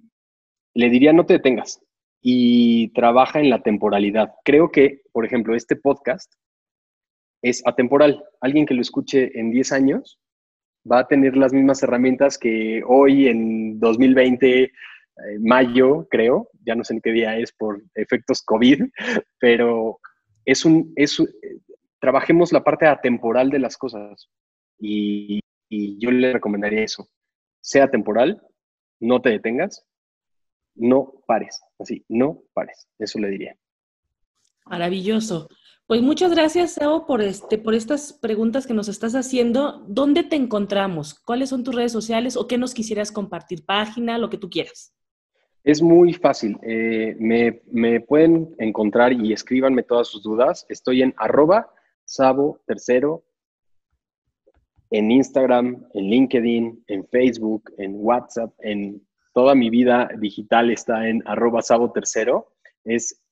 le 0.73 0.89
diría 0.89 1.13
no 1.13 1.25
te 1.25 1.35
detengas, 1.35 1.81
y 2.21 2.89
trabaja 2.89 3.39
en 3.39 3.49
la 3.49 3.63
temporalidad. 3.63 4.33
Creo 4.43 4.69
que, 4.69 5.01
por 5.13 5.25
ejemplo, 5.25 5.55
este 5.55 5.77
podcast 5.77 6.33
es 7.43 7.61
atemporal. 7.65 8.23
Alguien 8.41 8.65
que 8.65 8.73
lo 8.73 8.81
escuche 8.81 9.37
en 9.37 9.51
10 9.51 9.71
años 9.73 10.19
va 10.89 10.99
a 10.99 11.07
tener 11.07 11.37
las 11.37 11.53
mismas 11.53 11.83
herramientas 11.83 12.37
que 12.37 12.81
hoy 12.87 13.27
en 13.27 13.79
2020, 13.79 14.63
eh, 14.63 14.71
mayo, 15.39 16.07
creo, 16.09 16.49
ya 16.65 16.73
no 16.73 16.83
sé 16.83 16.95
en 16.95 17.01
qué 17.01 17.11
día 17.11 17.37
es 17.37 17.51
por 17.51 17.83
efectos 17.95 18.41
COVID, 18.43 18.83
pero 19.39 19.99
es 20.45 20.65
un, 20.65 20.91
es, 20.95 21.21
trabajemos 21.99 22.51
la 22.51 22.63
parte 22.63 22.87
atemporal 22.87 23.49
de 23.49 23.59
las 23.59 23.77
cosas 23.77 24.29
y, 24.79 25.39
y 25.69 25.99
yo 25.99 26.11
le 26.11 26.33
recomendaría 26.33 26.83
eso. 26.83 27.07
Sea 27.61 27.91
temporal, 27.91 28.41
no 28.99 29.21
te 29.21 29.29
detengas, 29.29 29.85
no 30.75 31.13
pares, 31.27 31.61
así, 31.77 32.05
no 32.07 32.41
pares, 32.53 32.87
eso 32.99 33.19
le 33.19 33.29
diría. 33.29 33.57
Maravilloso. 34.65 35.49
Pues 35.85 36.01
muchas 36.01 36.31
gracias, 36.31 36.73
Sao, 36.73 37.05
por, 37.05 37.21
este, 37.21 37.57
por 37.57 37.73
estas 37.73 38.13
preguntas 38.13 38.65
que 38.65 38.73
nos 38.73 38.87
estás 38.87 39.15
haciendo. 39.15 39.83
¿Dónde 39.87 40.23
te 40.23 40.35
encontramos? 40.35 41.13
¿Cuáles 41.13 41.49
son 41.49 41.63
tus 41.63 41.75
redes 41.75 41.91
sociales 41.91 42.37
o 42.37 42.47
qué 42.47 42.57
nos 42.57 42.73
quisieras 42.73 43.11
compartir? 43.11 43.65
Página, 43.65 44.17
lo 44.17 44.29
que 44.29 44.37
tú 44.37 44.49
quieras. 44.49 44.93
Es 45.63 45.81
muy 45.81 46.13
fácil. 46.13 46.57
Eh, 46.63 47.15
me, 47.19 47.99
pueden 48.01 48.55
encontrar 48.59 49.13
y 49.13 49.33
escríbanme 49.33 49.83
todas 49.83 50.07
sus 50.07 50.23
dudas. 50.23 50.65
Estoy 50.69 51.01
en 51.01 51.13
arroba 51.17 51.69
sabo 52.05 52.61
tercero 52.65 53.23
en 54.93 55.09
Instagram, 55.09 55.87
en 55.95 56.03
LinkedIn, 56.05 56.83
en 56.87 57.07
Facebook, 57.07 57.63
en 57.79 57.95
WhatsApp, 57.95 58.53
en 58.59 59.01
toda 59.33 59.55
mi 59.55 59.71
vida 59.71 60.07
digital 60.19 60.69
está 60.69 61.09
en 61.09 61.23
arroba 61.25 61.63
sabo 61.63 61.91
tercero. 61.91 62.53
Es 62.83 63.22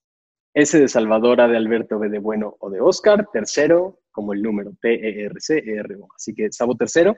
S 0.54 0.78
de 0.78 0.88
Salvadora, 0.88 1.48
de 1.48 1.58
Alberto, 1.58 2.00
B 2.00 2.10
de 2.10 2.20
Bueno 2.20 2.58
o 2.60 2.70
de 2.70 2.82
Oscar, 2.82 3.28
tercero, 3.32 4.00
como 4.12 4.34
el 4.34 4.42
número, 4.42 4.74
T-E-R-C-E-R-O. 4.82 6.08
Así 6.16 6.34
que 6.34 6.52
Sabo 6.52 6.76
tercero 6.76 7.16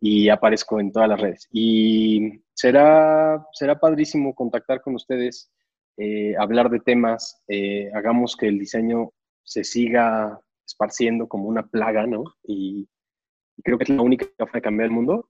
y 0.00 0.28
aparezco 0.28 0.80
en 0.80 0.92
todas 0.92 1.08
las 1.08 1.20
redes. 1.20 1.48
Y 1.52 2.42
será, 2.52 3.46
será 3.52 3.78
padrísimo 3.78 4.34
contactar 4.34 4.82
con 4.82 4.96
ustedes, 4.96 5.50
eh, 5.96 6.34
hablar 6.38 6.68
de 6.70 6.80
temas, 6.80 7.42
eh, 7.48 7.90
hagamos 7.94 8.36
que 8.36 8.48
el 8.48 8.58
diseño 8.58 9.12
se 9.44 9.62
siga 9.62 10.40
esparciendo 10.66 11.28
como 11.28 11.48
una 11.48 11.66
plaga, 11.66 12.06
¿no? 12.06 12.24
Y, 12.42 12.88
creo 13.62 13.78
que 13.78 13.84
es 13.84 13.90
la 13.90 14.02
única 14.02 14.26
forma 14.36 14.54
de 14.54 14.62
cambiar 14.62 14.86
el 14.86 14.94
mundo 14.94 15.28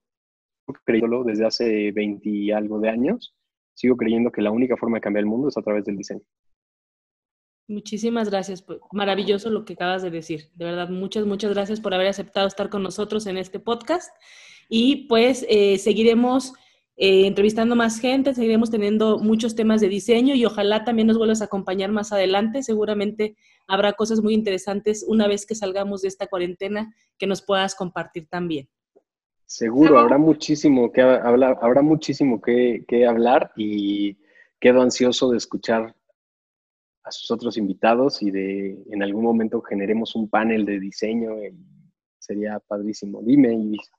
creyéndolo 0.83 1.23
desde 1.23 1.45
hace 1.45 1.91
20 1.91 2.27
y 2.27 2.51
algo 2.51 2.79
de 2.79 2.89
años, 2.89 3.35
sigo 3.73 3.95
creyendo 3.97 4.31
que 4.31 4.41
la 4.41 4.51
única 4.51 4.75
forma 4.77 4.97
de 4.97 5.01
cambiar 5.01 5.21
el 5.21 5.29
mundo 5.29 5.49
es 5.49 5.57
a 5.57 5.61
través 5.61 5.85
del 5.85 5.97
diseño. 5.97 6.23
Muchísimas 7.67 8.29
gracias. 8.29 8.61
Pues, 8.61 8.79
maravilloso 8.91 9.49
lo 9.49 9.65
que 9.65 9.73
acabas 9.73 10.03
de 10.03 10.11
decir. 10.11 10.49
De 10.55 10.65
verdad, 10.65 10.89
muchas, 10.89 11.25
muchas 11.25 11.53
gracias 11.53 11.79
por 11.79 11.93
haber 11.93 12.07
aceptado 12.07 12.47
estar 12.47 12.69
con 12.69 12.83
nosotros 12.83 13.25
en 13.27 13.37
este 13.37 13.59
podcast. 13.59 14.11
Y 14.69 15.07
pues 15.07 15.45
eh, 15.49 15.77
seguiremos 15.77 16.53
eh, 16.97 17.27
entrevistando 17.27 17.75
más 17.75 17.99
gente, 17.99 18.33
seguiremos 18.33 18.71
teniendo 18.71 19.19
muchos 19.19 19.53
temas 19.53 19.81
de 19.81 19.89
diseño 19.89 20.33
y 20.33 20.45
ojalá 20.45 20.85
también 20.85 21.07
nos 21.07 21.17
vuelvas 21.17 21.41
a 21.41 21.45
acompañar 21.45 21.91
más 21.91 22.13
adelante. 22.13 22.63
Seguramente 22.63 23.35
habrá 23.67 23.93
cosas 23.93 24.21
muy 24.21 24.33
interesantes 24.33 25.03
una 25.07 25.27
vez 25.27 25.45
que 25.45 25.55
salgamos 25.55 26.01
de 26.01 26.07
esta 26.07 26.27
cuarentena 26.27 26.93
que 27.17 27.27
nos 27.27 27.41
puedas 27.41 27.75
compartir 27.75 28.27
también. 28.27 28.69
Seguro, 29.45 29.99
habrá 29.99 30.17
muchísimo 30.17 30.91
que 30.91 31.01
hablar, 31.01 31.57
habrá 31.61 31.81
muchísimo 31.81 32.41
que, 32.41 33.05
hablar 33.07 33.51
y 33.55 34.17
quedo 34.59 34.81
ansioso 34.81 35.29
de 35.29 35.37
escuchar 35.37 35.95
a 37.05 37.11
sus 37.11 37.29
otros 37.31 37.57
invitados 37.57 38.21
y 38.21 38.31
de 38.31 38.83
en 38.89 39.03
algún 39.03 39.23
momento 39.23 39.61
generemos 39.61 40.15
un 40.15 40.27
panel 40.27 40.65
de 40.65 40.79
diseño. 40.79 41.35
Y 41.43 41.53
sería 42.17 42.59
padrísimo. 42.59 43.21
Dime, 43.21 43.53
Ibis. 43.53 43.91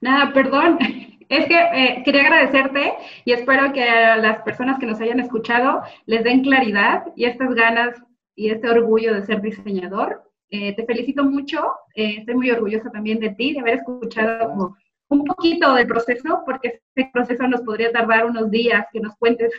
Nada, 0.00 0.32
perdón. 0.32 0.78
Es 1.30 1.46
que 1.46 1.56
eh, 1.56 2.02
quería 2.04 2.20
agradecerte 2.20 2.92
y 3.24 3.32
espero 3.32 3.72
que 3.72 3.82
a 3.82 4.16
las 4.18 4.42
personas 4.42 4.78
que 4.78 4.84
nos 4.84 5.00
hayan 5.00 5.20
escuchado 5.20 5.80
les 6.04 6.22
den 6.22 6.42
claridad 6.42 7.02
y 7.16 7.24
estas 7.24 7.54
ganas 7.54 7.96
y 8.36 8.50
este 8.50 8.68
orgullo 8.68 9.14
de 9.14 9.22
ser 9.22 9.40
diseñador. 9.40 10.22
Eh, 10.50 10.76
te 10.76 10.84
felicito 10.84 11.24
mucho. 11.24 11.64
Eh, 11.94 12.16
estoy 12.18 12.34
muy 12.34 12.50
orgullosa 12.50 12.90
también 12.90 13.20
de 13.20 13.30
ti, 13.30 13.54
de 13.54 13.60
haber 13.60 13.76
escuchado 13.76 14.74
un 15.08 15.24
poquito 15.24 15.74
del 15.74 15.86
proceso, 15.86 16.42
porque 16.44 16.82
este 16.94 17.10
proceso 17.10 17.48
nos 17.48 17.62
podría 17.62 17.90
tardar 17.90 18.26
unos 18.26 18.50
días 18.50 18.86
que 18.92 19.00
nos 19.00 19.16
cuentes 19.16 19.50